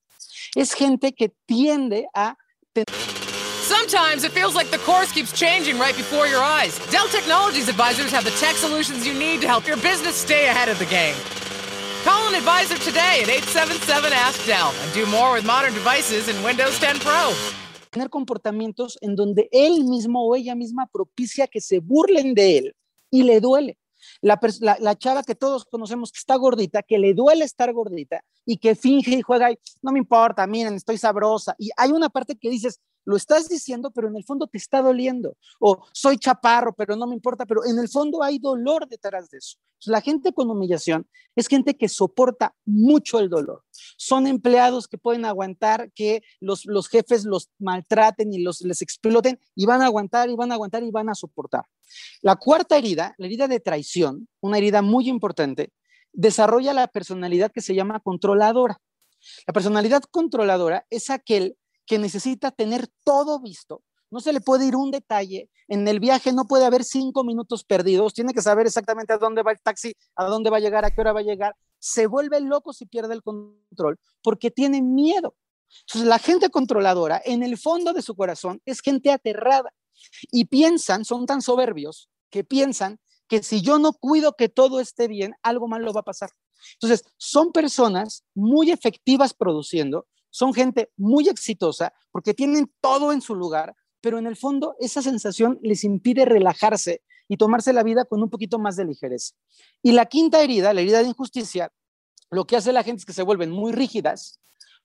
[0.55, 2.37] Es gente que tiende a
[3.63, 6.79] Sometimes it feels like the course keeps changing right before your eyes.
[6.91, 10.69] Dell Technologies advisors have the tech solutions you need to help your business stay ahead
[10.69, 11.17] of the game.
[12.05, 16.41] Call an advisor today at 877 Ask Dell and do more with modern devices in
[16.45, 17.35] Windows 10 Pro.
[17.97, 22.77] Tener comportamientos en donde él mismo o ella misma propicia que se burlen de él
[23.11, 23.79] y le duele.
[24.21, 28.23] La, la- la chava que todos conocemos que está gordita, que le duele estar gordita
[28.45, 31.55] y que finge y juega y no me importa, miren, estoy sabrosa.
[31.59, 34.83] Y hay una parte que dices, lo estás diciendo, pero en el fondo te está
[34.83, 35.37] doliendo.
[35.61, 39.39] O soy chaparro, pero no me importa, pero en el fondo hay dolor detrás de
[39.39, 39.57] eso.
[39.85, 43.63] La gente con humillación es gente que soporta mucho el dolor.
[43.97, 49.39] Son empleados que pueden aguantar que los, los jefes los maltraten y los, les exploten
[49.55, 51.65] y van a aguantar y van a aguantar y van a soportar.
[52.23, 55.71] La cuarta herida, la herida de traición, una herida muy importante,
[56.13, 58.81] desarrolla la personalidad que se llama controladora.
[59.47, 63.83] La personalidad controladora es aquel que necesita tener todo visto.
[64.11, 65.51] No se le puede ir un detalle.
[65.69, 68.15] En el viaje no puede haber cinco minutos perdidos.
[68.15, 70.91] Tiene que saber exactamente a dónde va el taxi, a dónde va a llegar, a
[70.91, 71.55] qué hora va a llegar.
[71.79, 75.35] Se vuelve loco si pierde el control porque tiene miedo.
[75.81, 79.73] Entonces, la gente controladora, en el fondo de su corazón, es gente aterrada
[80.31, 85.09] y piensan, son tan soberbios que piensan que si yo no cuido que todo esté
[85.09, 86.31] bien, algo malo va a pasar.
[86.75, 90.07] Entonces, son personas muy efectivas produciendo,
[90.37, 95.01] son gente muy exitosa porque tienen todo en su lugar, pero en el fondo esa
[95.01, 99.35] sensación les impide relajarse y tomarse la vida con un poquito más de ligereza.
[99.83, 101.73] Y la quinta herida, la herida de injusticia,
[102.31, 104.39] lo que hace la gente es que se vuelven muy rígidas,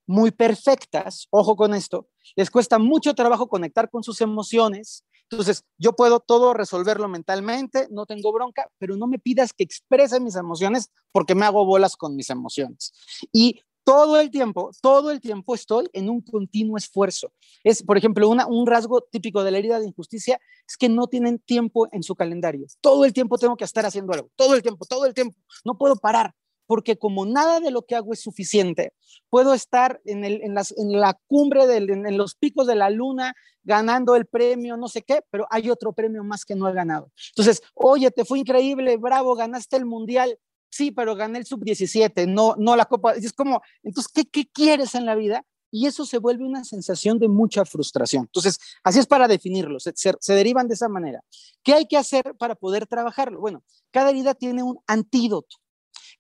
[0.08, 5.04] muy perfectas, ojo con esto, les cuesta mucho trabajo conectar con sus emociones.
[5.30, 10.22] Entonces, yo puedo todo resolverlo mentalmente, no tengo bronca, pero no me pidas que exprese
[10.22, 12.93] mis emociones porque me hago bolas con mis emociones.
[13.34, 17.34] Y todo el tiempo, todo el tiempo estoy en un continuo esfuerzo.
[17.64, 21.08] Es, por ejemplo, una, un rasgo típico de la herida de injusticia es que no
[21.08, 22.68] tienen tiempo en su calendario.
[22.80, 25.38] Todo el tiempo tengo que estar haciendo algo, todo el tiempo, todo el tiempo.
[25.66, 26.34] No puedo parar
[26.72, 28.94] porque como nada de lo que hago es suficiente,
[29.30, 32.76] puedo estar en, el, en, las, en la cumbre, del, en, en, los picos de
[32.76, 36.70] la luna, ganando el premio, no sé qué, pero hay otro premio más que no
[36.70, 37.12] he ganado.
[37.32, 40.40] Entonces, oye, te fue increíble, bravo, ganaste el mundial.
[40.72, 43.14] Sí, pero gané el sub-17, no, no la Copa.
[43.14, 45.46] Es como, entonces, ¿qué, ¿qué quieres en la vida?
[45.70, 48.24] Y eso se vuelve una sensación de mucha frustración.
[48.24, 51.22] Entonces, así es para definirlo, se, se, se derivan de esa manera.
[51.64, 53.40] ¿Qué hay que hacer para poder trabajarlo?
[53.40, 55.62] Bueno, cada herida tiene un antídoto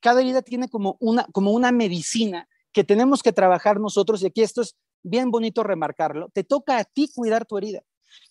[0.01, 4.41] cada herida tiene como una, como una medicina que tenemos que trabajar nosotros, y aquí
[4.41, 7.81] esto es bien bonito remarcarlo, te toca a ti cuidar tu herida.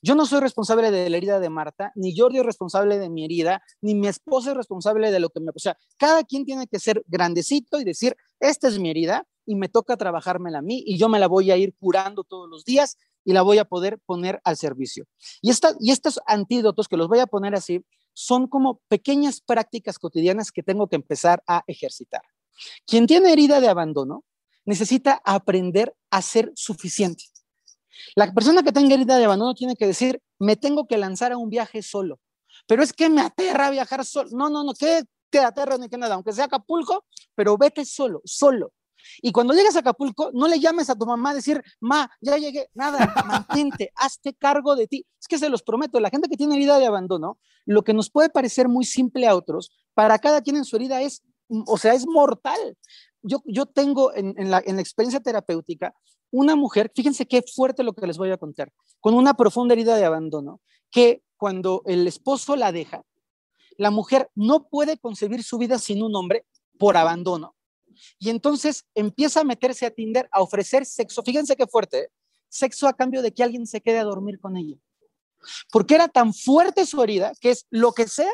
[0.03, 3.25] Yo no soy responsable de la herida de Marta, ni Jordi es responsable de mi
[3.25, 5.51] herida, ni mi esposa es responsable de lo que me...
[5.51, 9.55] O sea, cada quien tiene que ser grandecito y decir, esta es mi herida y
[9.55, 12.65] me toca trabajármela a mí y yo me la voy a ir curando todos los
[12.65, 15.07] días y la voy a poder poner al servicio.
[15.43, 19.99] Y, esta, y estos antídotos que los voy a poner así son como pequeñas prácticas
[19.99, 22.23] cotidianas que tengo que empezar a ejercitar.
[22.87, 24.25] Quien tiene herida de abandono
[24.65, 27.25] necesita aprender a ser suficiente.
[28.15, 31.37] La persona que tenga herida de abandono tiene que decir, me tengo que lanzar a
[31.37, 32.21] un viaje solo.
[32.67, 34.31] Pero es que me aterra viajar solo.
[34.33, 38.21] No, no, no, que te aterra ni que nada, aunque sea Acapulco, pero vete solo,
[38.25, 38.73] solo.
[39.23, 42.37] Y cuando llegas a Acapulco, no le llames a tu mamá a decir, ma, ya
[42.37, 45.07] llegué, nada, mantente, hazte cargo de ti.
[45.19, 48.11] Es que se los prometo, la gente que tiene herida de abandono, lo que nos
[48.11, 51.95] puede parecer muy simple a otros, para cada quien en su herida es, o sea,
[51.95, 52.77] es mortal.
[53.23, 55.95] Yo, yo tengo en, la, en la experiencia terapéutica
[56.31, 59.97] una mujer, fíjense qué fuerte lo que les voy a contar, con una profunda herida
[59.97, 60.61] de abandono,
[60.91, 63.03] que cuando el esposo la deja,
[63.77, 66.45] la mujer no puede concebir su vida sin un hombre
[66.79, 67.55] por abandono.
[68.19, 71.23] Y entonces empieza a meterse a Tinder a ofrecer sexo.
[71.23, 72.09] Fíjense qué fuerte, ¿eh?
[72.49, 74.77] sexo a cambio de que alguien se quede a dormir con ella.
[75.73, 78.31] Porque era tan fuerte su herida que es lo que sea,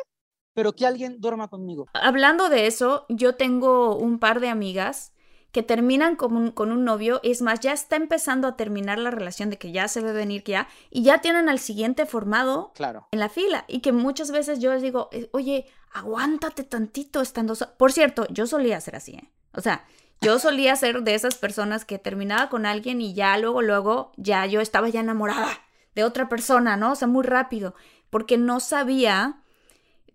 [0.55, 1.87] pero que alguien duerma conmigo.
[1.93, 5.13] Hablando de eso, yo tengo un par de amigas
[5.57, 9.11] que terminan con un, con un novio, es más, ya está empezando a terminar la
[9.11, 13.09] relación de que ya se ve venir ya, y ya tienen al siguiente formado claro.
[13.11, 13.65] en la fila.
[13.67, 17.55] Y que muchas veces yo les digo, eh, oye, aguántate tantito estando...
[17.79, 19.33] Por cierto, yo solía ser así, ¿eh?
[19.55, 19.87] O sea,
[20.21, 24.45] yo solía ser de esas personas que terminaba con alguien y ya luego, luego, ya
[24.45, 25.59] yo estaba ya enamorada
[25.95, 26.93] de otra persona, ¿no?
[26.93, 27.75] O sea, muy rápido,
[28.11, 29.41] porque no sabía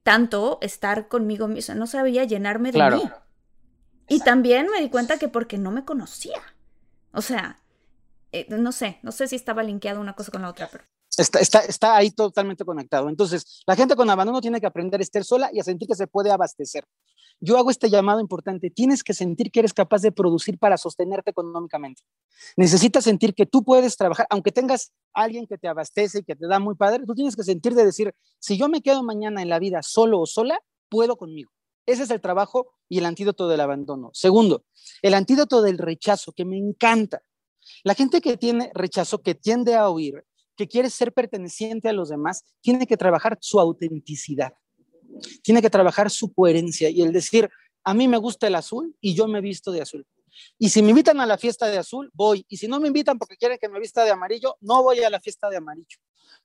[0.03, 3.09] tanto estar conmigo misma, no sabía llenarme de mí.
[4.11, 6.41] Y también me di cuenta que porque no me conocía.
[7.13, 7.61] O sea,
[8.33, 10.83] eh, no sé, no sé si estaba linkeado una cosa con la otra, pero...
[11.17, 13.07] Está, está, está, ahí totalmente conectado.
[13.07, 15.95] Entonces, la gente con abandono tiene que aprender a estar sola y a sentir que
[15.95, 16.83] se puede abastecer.
[17.39, 18.69] Yo hago este llamado importante.
[18.69, 22.03] Tienes que sentir que eres capaz de producir para sostenerte económicamente.
[22.57, 26.47] Necesitas sentir que tú puedes trabajar, aunque tengas alguien que te abastece y que te
[26.47, 29.47] da muy padre, tú tienes que sentir de decir, si yo me quedo mañana en
[29.47, 30.59] la vida solo o sola,
[30.89, 31.51] puedo conmigo.
[31.85, 34.11] Ese es el trabajo y el antídoto del abandono.
[34.13, 34.65] Segundo,
[35.01, 37.23] el antídoto del rechazo, que me encanta.
[37.83, 40.23] La gente que tiene rechazo, que tiende a oír,
[40.55, 44.53] que quiere ser perteneciente a los demás, tiene que trabajar su autenticidad,
[45.41, 47.49] tiene que trabajar su coherencia y el decir,
[47.83, 50.05] a mí me gusta el azul y yo me visto de azul.
[50.57, 52.45] Y si me invitan a la fiesta de azul, voy.
[52.47, 55.09] Y si no me invitan porque quieren que me vista de amarillo, no voy a
[55.09, 55.97] la fiesta de amarillo.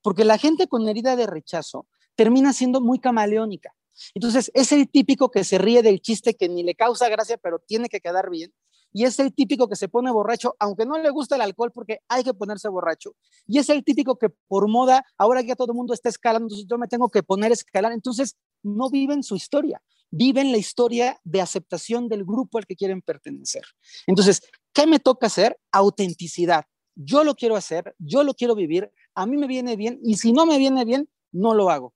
[0.02, 3.75] Porque la gente con herida de rechazo termina siendo muy camaleónica.
[4.14, 7.58] Entonces, es el típico que se ríe del chiste que ni le causa gracia, pero
[7.58, 8.52] tiene que quedar bien.
[8.92, 12.00] Y es el típico que se pone borracho, aunque no le gusta el alcohol, porque
[12.08, 13.14] hay que ponerse borracho.
[13.46, 16.66] Y es el típico que por moda, ahora ya todo el mundo está escalando, entonces
[16.66, 17.92] yo me tengo que poner a escalar.
[17.92, 23.02] Entonces, no viven su historia, viven la historia de aceptación del grupo al que quieren
[23.02, 23.64] pertenecer.
[24.06, 24.40] Entonces,
[24.72, 25.58] ¿qué me toca hacer?
[25.72, 26.64] Autenticidad.
[26.94, 30.32] Yo lo quiero hacer, yo lo quiero vivir, a mí me viene bien, y si
[30.32, 31.92] no me viene bien, no lo hago.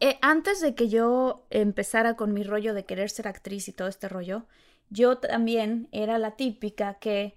[0.00, 3.88] Eh, antes de que yo empezara con mi rollo de querer ser actriz y todo
[3.88, 4.46] este rollo,
[4.90, 7.36] yo también era la típica que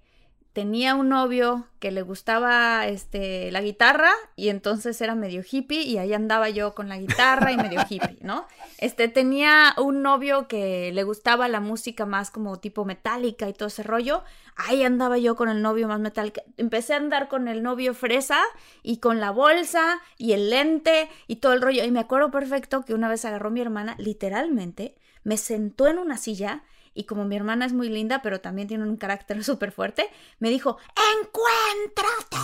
[0.53, 5.97] tenía un novio que le gustaba este, la guitarra y entonces era medio hippie y
[5.97, 8.47] ahí andaba yo con la guitarra y medio hippie, ¿no?
[8.77, 13.67] Este, tenía un novio que le gustaba la música más como tipo metálica y todo
[13.67, 14.23] ese rollo,
[14.55, 16.41] ahí andaba yo con el novio más metálica.
[16.57, 18.41] Empecé a andar con el novio fresa
[18.81, 21.83] y con la bolsa y el lente y todo el rollo.
[21.83, 26.17] Y me acuerdo perfecto que una vez agarró mi hermana, literalmente, me sentó en una
[26.17, 30.09] silla y como mi hermana es muy linda, pero también tiene un carácter súper fuerte,
[30.39, 30.77] me dijo,
[31.19, 32.37] encuéntrate.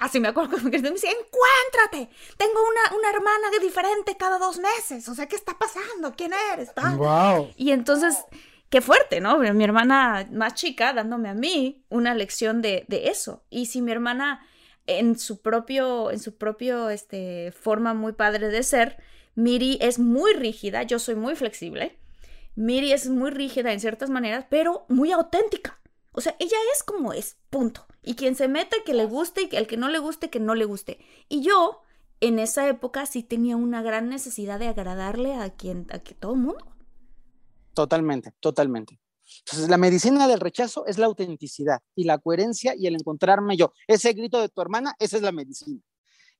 [0.00, 2.14] Así me acuerdo que me decía, encuéntrate.
[2.36, 5.08] Tengo una, una hermana diferente cada dos meses.
[5.08, 6.14] O sea, ¿qué está pasando?
[6.16, 6.70] ¿Quién eres?
[6.96, 7.52] Wow.
[7.56, 8.16] Y entonces,
[8.70, 9.38] qué fuerte, ¿no?
[9.38, 13.42] Mi hermana más chica dándome a mí una lección de, de eso.
[13.50, 14.46] Y si mi hermana
[14.88, 18.96] en su propio, en su propio, este, forma muy padre de ser,
[19.34, 21.96] Miri es muy rígida, yo soy muy flexible.
[22.58, 25.80] Miri es muy rígida en ciertas maneras, pero muy auténtica.
[26.10, 27.86] O sea, ella es como es, punto.
[28.02, 30.56] Y quien se mete, que le guste, y el que no le guste, que no
[30.56, 30.98] le guste.
[31.28, 31.82] Y yo,
[32.18, 36.32] en esa época, sí tenía una gran necesidad de agradarle a quien, a que todo
[36.32, 36.66] el mundo.
[37.74, 38.98] Totalmente, totalmente.
[39.44, 43.72] Entonces, la medicina del rechazo es la autenticidad y la coherencia y el encontrarme yo.
[43.86, 45.80] Ese grito de tu hermana, esa es la medicina.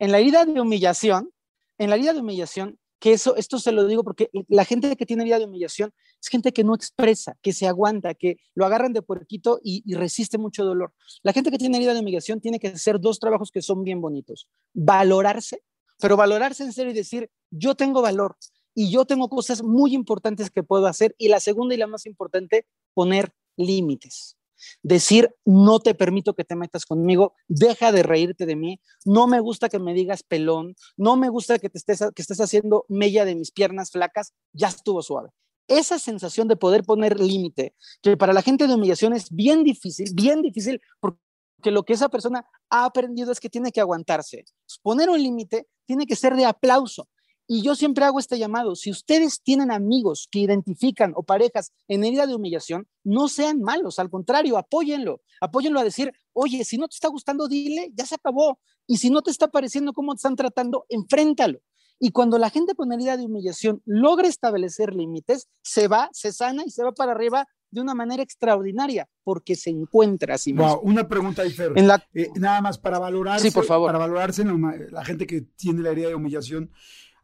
[0.01, 1.31] En la herida de humillación,
[1.79, 5.07] en la herida de humillación, que eso, esto se lo digo porque la gente que
[5.07, 8.92] tiene vida de humillación es gente que no expresa, que se aguanta, que lo agarran
[8.92, 10.92] de puerquito y, resiste mucho dolor.
[11.22, 14.01] La gente que tiene vida de humillación tiene que hacer dos trabajos que son bien
[14.01, 14.49] bonitos.
[14.74, 15.62] Valorarse,
[16.01, 18.36] pero valorarse en serio y decir, yo tengo valor
[18.74, 21.14] y yo tengo cosas muy importantes que puedo hacer.
[21.18, 24.38] Y la segunda y la más importante, poner límites.
[24.82, 29.40] Decir, no te permito que te metas conmigo, deja de reírte de mí, no me
[29.40, 33.24] gusta que me digas pelón, no me gusta que te estés, que estés haciendo mella
[33.24, 35.30] de mis piernas flacas, ya estuvo suave.
[35.68, 40.11] Esa sensación de poder poner límite, que para la gente de humillación es bien difícil,
[40.14, 41.18] bien difícil, porque
[41.64, 44.44] lo que esa persona ha aprendido es que tiene que aguantarse.
[44.82, 47.09] Poner un límite tiene que ser de aplauso.
[47.51, 52.05] Y yo siempre hago este llamado, si ustedes tienen amigos que identifican o parejas en
[52.05, 56.88] herida de humillación, no sean malos, al contrario, apóyenlo, apóyenlo a decir, oye, si no
[56.88, 58.61] te está gustando, dile, ya se acabó.
[58.86, 61.61] Y si no te está pareciendo cómo te están tratando, enfréntalo.
[61.99, 66.64] Y cuando la gente con herida de humillación logra establecer límites, se va, se sana
[66.66, 70.80] y se va para arriba de una manera extraordinaria, porque se encuentra así mismo.
[70.80, 71.72] una pregunta ahí, Fer.
[72.14, 73.88] Eh, nada más para valorarse, sí, por favor.
[73.88, 76.70] para valorarse la gente que tiene la herida de humillación,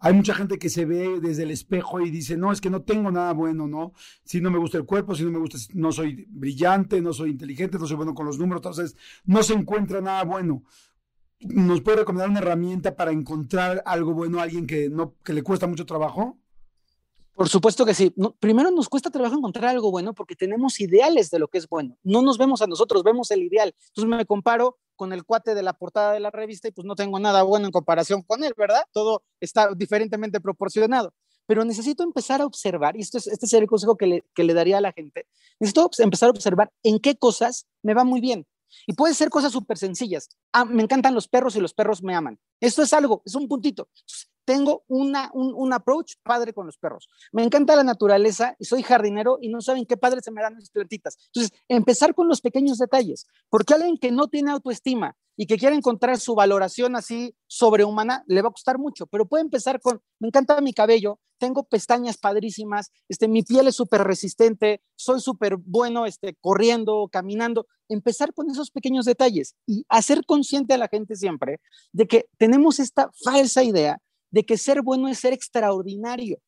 [0.04, 2.82] hay mucha gente que se ve desde el espejo y dice, no, es que no
[2.82, 3.94] tengo nada bueno, ¿no?
[4.22, 7.30] Si no me gusta el cuerpo, si no me gusta, no soy brillante, no soy
[7.30, 10.62] inteligente, no soy bueno con los números, entonces no se encuentra nada bueno.
[11.40, 15.42] ¿Nos puede recomendar una herramienta para encontrar algo bueno a alguien que, no, que le
[15.42, 16.38] cuesta mucho trabajo?
[17.34, 18.14] Por supuesto que sí.
[18.38, 21.96] primero nos cuesta trabajo encontrar algo bueno porque tenemos ideales de lo que es bueno.
[22.02, 23.74] No nos vemos a nosotros, vemos el ideal.
[23.88, 26.94] Entonces me comparo con el cuate de la portada de la revista y pues no
[26.94, 28.84] tengo nada bueno en comparación con él, ¿verdad?
[28.92, 31.12] Todo está diferentemente proporcionado.
[31.46, 34.44] Pero necesito empezar a observar, y esto es, este es el consejo que le, que
[34.44, 35.26] le daría a la gente,
[35.60, 38.46] necesito empezar a observar en qué cosas me va muy bien.
[38.86, 40.28] Y puede ser cosas súper sencillas.
[40.52, 42.40] Ah, me encantan los perros y los perros me aman.
[42.60, 43.88] Esto es algo, es un puntito
[44.44, 47.08] tengo una, un, approach padre con los perros.
[47.32, 50.56] Me encanta la naturaleza y soy jardinero y no saben qué padre se me dan
[50.56, 51.16] mis plantitas.
[51.26, 55.74] Entonces, empezar con los pequeños detalles, porque alguien que no tiene autoestima y que quiere
[55.74, 60.28] encontrar su valoración así sobrehumana, le va a costar mucho, pero puede empezar con, me
[60.28, 66.06] encanta mi cabello, tengo pestañas padrísimas, este, mi piel es súper resistente, soy súper bueno
[66.06, 67.66] este, corriendo, caminando.
[67.88, 71.60] Empezar con esos pequeños detalles y hacer consciente a la gente siempre
[71.92, 74.00] de que tenemos esta falsa idea
[74.34, 76.38] de que ser bueno es ser extraordinario.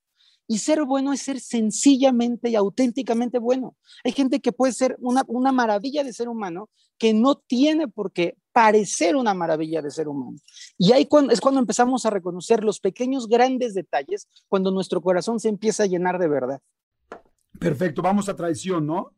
[0.49, 3.76] Y ser bueno es ser sencillamente y auténticamente bueno.
[4.05, 6.68] Hay gente que puede ser una, una maravilla de ser humano
[6.99, 10.37] que no tiene por qué parecer una maravilla de ser humano.
[10.76, 15.49] Y ahí es cuando empezamos a reconocer los pequeños, grandes detalles, cuando nuestro corazón se
[15.49, 16.61] empieza a llenar de verdad.
[17.61, 19.12] Perfecto, vamos a traición, ¿no?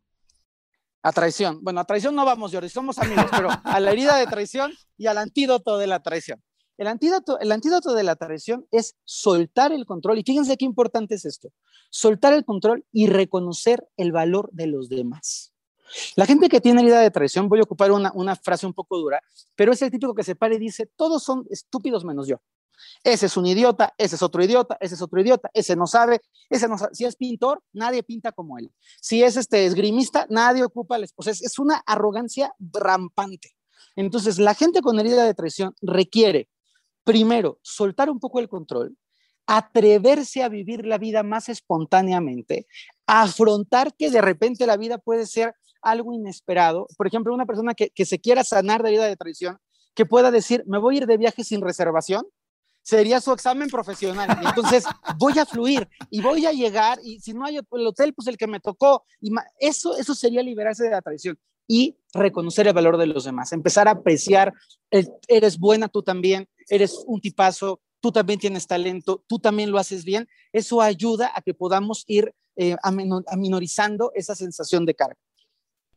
[1.03, 1.63] A traición.
[1.63, 5.07] Bueno, a traición no vamos, Jordi, somos amigos, pero a la herida de traición y
[5.07, 6.43] al antídoto de la traición.
[6.79, 10.19] El antídoto, el antídoto de la traición es soltar el control.
[10.19, 11.51] Y fíjense qué importante es esto.
[11.91, 15.53] Soltar el control y reconocer el valor de los demás.
[16.15, 18.97] La gente que tiene herida de traición, voy a ocupar una, una frase un poco
[18.99, 19.21] dura,
[19.57, 22.41] pero es el típico que se para y dice, todos son estúpidos menos yo.
[23.03, 26.21] Ese es un idiota, ese es otro idiota, ese es otro idiota, ese no sabe,
[26.49, 26.77] ese no.
[26.93, 28.71] Si es pintor, nadie pinta como él.
[29.01, 31.33] Si es este esgrimista, nadie ocupa la esposa.
[31.33, 33.57] Es, es una arrogancia rampante.
[33.97, 36.49] Entonces, la gente con herida de traición requiere
[37.09, 38.95] primero, soltar un poco el control,
[39.47, 42.67] atreverse a vivir la vida más espontáneamente,
[43.07, 46.87] afrontar que de repente la vida puede ser algo inesperado.
[46.99, 49.57] Por ejemplo, una persona que, se quiera sanar de vida de traición,
[49.95, 52.27] que pueda decir, me voy a ir de viaje sin reservación,
[52.83, 54.39] sería su examen profesional.
[54.47, 54.85] entonces
[55.19, 58.37] voy a fluir y voy a llegar y si no hay el hotel, pues el
[58.37, 59.07] que me tocó.
[59.23, 61.39] Y eso, eso sería liberarse de la traición
[61.69, 64.55] y reconocer el valor de los demás, empezar a apreciar,
[65.29, 70.05] eres buena tú también, eres un tipazo, tú también tienes talento, tú también lo haces
[70.05, 75.19] bien, eso ayuda a que podamos ir eh, aminorizando esa sensación de carga.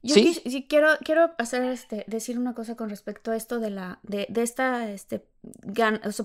[0.04, 0.66] Yo ¿Sí?
[0.68, 4.42] quiero, quiero hacer este, decir una cosa con respecto a esto de la, de, de
[4.42, 5.24] esta, este,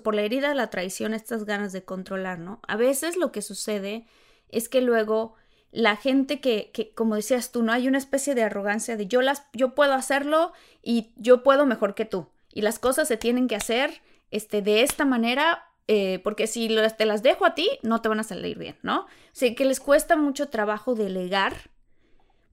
[0.02, 2.60] por la herida la traición, estas ganas de controlar, ¿no?
[2.66, 4.06] A veces lo que sucede
[4.48, 5.34] es que luego
[5.76, 7.70] la gente que, que, como decías tú, ¿no?
[7.70, 11.94] Hay una especie de arrogancia de yo las, yo puedo hacerlo y yo puedo mejor
[11.94, 12.28] que tú.
[12.54, 14.00] Y las cosas se tienen que hacer
[14.30, 18.20] este, de esta manera, eh, porque si te las dejo a ti, no te van
[18.20, 19.00] a salir bien, ¿no?
[19.00, 21.68] O sea, que les cuesta mucho trabajo delegar,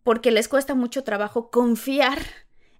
[0.04, 2.20] porque les cuesta mucho trabajo confiar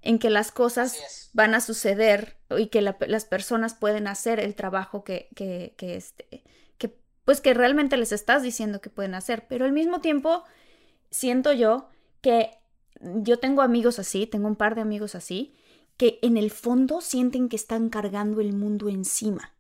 [0.02, 5.06] en que las cosas van a suceder y que las personas pueden hacer el trabajo
[5.06, 6.44] que, que, que, este, que,
[7.26, 9.48] pues que realmente les estás diciendo que pueden hacer.
[9.48, 10.44] Pero al mismo tiempo,
[11.10, 11.88] siento yo
[12.22, 12.52] que
[13.02, 15.54] yo tengo amigos así, tengo un par de amigos así,
[15.98, 19.54] que en el fondo sienten que están cargando el mundo encima.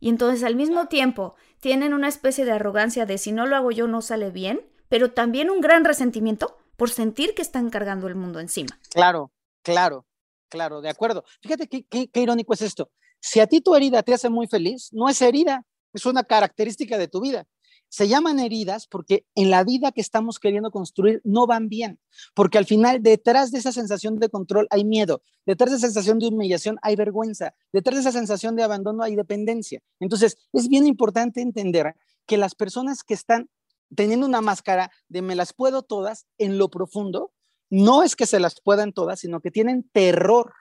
[0.00, 3.70] Y entonces al mismo tiempo tienen una especie de arrogancia de si no lo hago
[3.70, 8.14] yo no sale bien, pero también un gran resentimiento por sentir que están cargando el
[8.14, 8.78] mundo encima.
[8.90, 9.32] Claro,
[9.62, 10.06] claro,
[10.48, 11.24] claro, de acuerdo.
[11.42, 12.90] Fíjate qué, qué, qué irónico es esto.
[13.20, 16.98] Si a ti tu herida te hace muy feliz, no es herida, es una característica
[16.98, 17.46] de tu vida.
[17.90, 21.98] Se llaman heridas porque en la vida que estamos queriendo construir no van bien,
[22.34, 26.18] porque al final detrás de esa sensación de control hay miedo, detrás de esa sensación
[26.18, 29.80] de humillación hay vergüenza, detrás de esa sensación de abandono hay dependencia.
[30.00, 31.94] Entonces, es bien importante entender
[32.26, 33.48] que las personas que están
[33.94, 37.32] teniendo una máscara de me las puedo todas en lo profundo,
[37.70, 40.52] no es que se las puedan todas, sino que tienen terror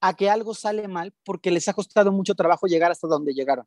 [0.00, 3.66] a que algo sale mal porque les ha costado mucho trabajo llegar hasta donde llegaron.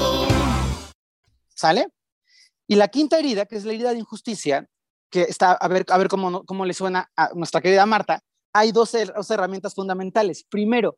[1.61, 1.89] ¿Sale?
[2.67, 4.67] Y la quinta herida, que es la herida de injusticia,
[5.11, 8.71] que está, a ver, a ver cómo, cómo le suena a nuestra querida Marta, hay
[8.71, 10.43] dos, dos herramientas fundamentales.
[10.49, 10.97] Primero,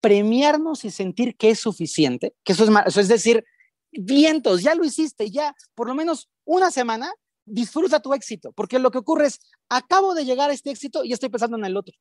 [0.00, 3.44] premiarnos y sentir que es suficiente, que eso es, eso es decir,
[3.92, 7.12] vientos, ya lo hiciste, ya por lo menos una semana,
[7.44, 11.12] disfruta tu éxito, porque lo que ocurre es, acabo de llegar a este éxito y
[11.12, 11.94] estoy pensando en el otro.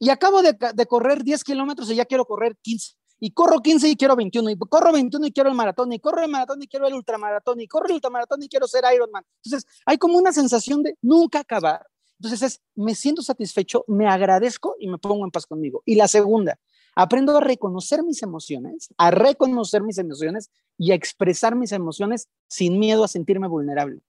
[0.00, 2.94] Y acabo de, de correr 10 kilómetros y ya quiero correr 15.
[3.18, 4.50] Y corro 15 y quiero 21.
[4.50, 5.92] Y corro 21 y quiero el maratón.
[5.92, 7.60] Y corro el maratón y quiero el ultramaratón.
[7.60, 9.24] Y corro el ultramaratón y quiero ser Ironman.
[9.42, 11.86] Entonces, hay como una sensación de nunca acabar.
[12.18, 15.82] Entonces, es, me siento satisfecho, me agradezco y me pongo en paz conmigo.
[15.84, 16.58] Y la segunda,
[16.94, 22.78] aprendo a reconocer mis emociones, a reconocer mis emociones y a expresar mis emociones sin
[22.78, 24.00] miedo a sentirme vulnerable.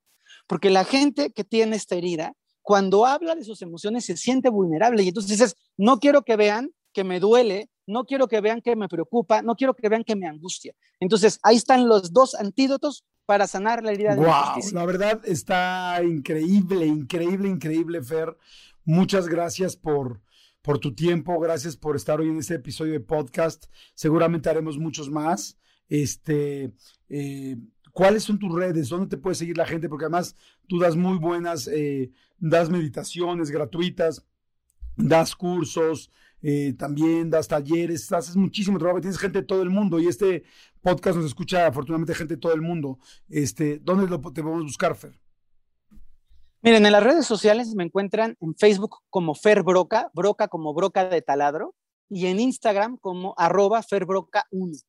[0.48, 5.04] Porque la gente que tiene esta herida, cuando habla de sus emociones, se siente vulnerable.
[5.04, 8.76] Y entonces dices, no quiero que vean que me duele, no quiero que vean que
[8.76, 10.74] me preocupa, no quiero que vean que me angustia.
[11.00, 14.80] Entonces, ahí están los dos antídotos para sanar la herida de Wow, injusticia.
[14.80, 18.38] la verdad está increíble, increíble, increíble, Fer.
[18.86, 20.22] Muchas gracias por,
[20.62, 23.66] por tu tiempo, gracias por estar hoy en este episodio de podcast.
[23.96, 25.58] Seguramente haremos muchos más.
[25.90, 26.72] Este,
[27.10, 27.58] eh,
[27.92, 28.90] ¿cuáles son tus redes?
[28.90, 29.90] ¿Dónde te puede seguir la gente?
[29.90, 30.36] Porque además
[30.68, 34.26] tú das muy buenas, eh, das meditaciones gratuitas,
[34.96, 36.12] das cursos,
[36.42, 40.44] eh, también das talleres, haces muchísimo trabajo, tienes gente de todo el mundo y este
[40.82, 43.00] podcast nos escucha afortunadamente gente de todo el mundo.
[43.30, 45.20] Este, ¿Dónde lo, te podemos buscar, Fer?
[46.62, 51.08] Miren, en las redes sociales me encuentran en Facebook como Fer Broca, Broca como Broca
[51.08, 51.76] de Taladro,
[52.10, 54.84] y en Instagram como arroba ferbroca1.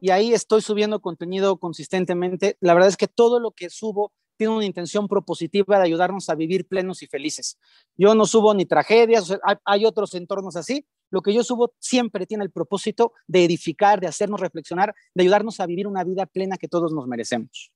[0.00, 2.56] Y ahí estoy subiendo contenido consistentemente.
[2.60, 6.34] La verdad es que todo lo que subo tiene una intención propositiva de ayudarnos a
[6.34, 7.58] vivir plenos y felices.
[7.96, 9.32] Yo no subo ni tragedias,
[9.64, 10.84] hay otros entornos así.
[11.10, 15.60] Lo que yo subo siempre tiene el propósito de edificar, de hacernos reflexionar, de ayudarnos
[15.60, 17.72] a vivir una vida plena que todos nos merecemos.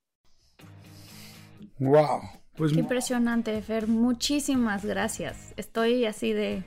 [1.79, 2.21] Wow.
[2.55, 3.87] Pues Qué impresionante, Fer.
[3.87, 5.53] Muchísimas gracias.
[5.55, 6.63] Estoy así de.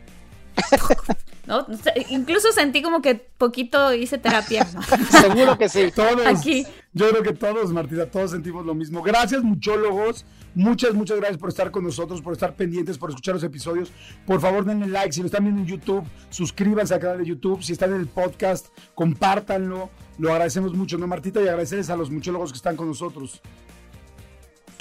[1.47, 1.67] ¿No?
[2.11, 4.65] Incluso sentí como que poquito hice terapia.
[5.11, 5.91] Seguro que sí.
[5.95, 6.65] Todos, Aquí.
[6.93, 9.03] Yo creo que todos, Martina, todos sentimos lo mismo.
[9.03, 10.25] Gracias, muchólogos.
[10.55, 13.91] Muchas, muchas gracias por estar con nosotros, por estar pendientes, por escuchar los episodios.
[14.27, 15.13] Por favor, denle like.
[15.13, 17.63] Si lo están viendo en YouTube, suscríbanse al canal de YouTube.
[17.63, 19.91] Si están en el podcast, compártanlo.
[20.19, 21.41] Lo agradecemos mucho, ¿no, Martita?
[21.41, 23.41] Y agradecerles a los muchólogos que están con nosotros.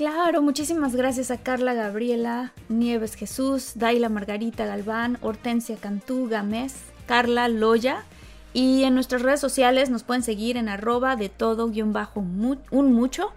[0.02, 6.74] Claro, muchísimas gracias a Carla Gabriela, Nieves Jesús, Daila Margarita Galván, Hortensia Cantú Gamés,
[7.06, 8.04] Carla Loya.
[8.52, 12.94] Y en nuestras redes sociales nos pueden seguir en arroba de todo guion bajo un
[12.94, 13.32] mucho.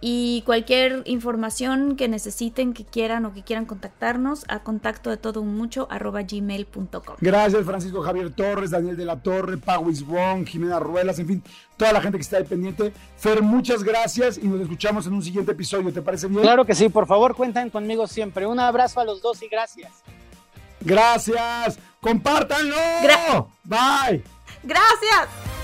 [0.00, 5.40] Y cualquier información que necesiten, que quieran o que quieran contactarnos, a contacto de todo
[5.40, 7.16] un mucho arroba gmail.com.
[7.20, 11.42] Gracias, Francisco Javier Torres, Daniel de la Torre, Pauis Wong, Jimena Ruelas, en fin,
[11.78, 12.92] toda la gente que está ahí pendiente.
[13.16, 15.90] Fer, muchas gracias y nos escuchamos en un siguiente episodio.
[15.90, 16.42] ¿Te parece bien?
[16.42, 18.46] Claro que sí, por favor, cuentan conmigo siempre.
[18.46, 19.90] Un abrazo a los dos y gracias.
[20.82, 21.78] Gracias.
[22.00, 22.76] Compártanlo.
[23.02, 24.22] Gra- Bye.
[24.62, 25.63] Gracias.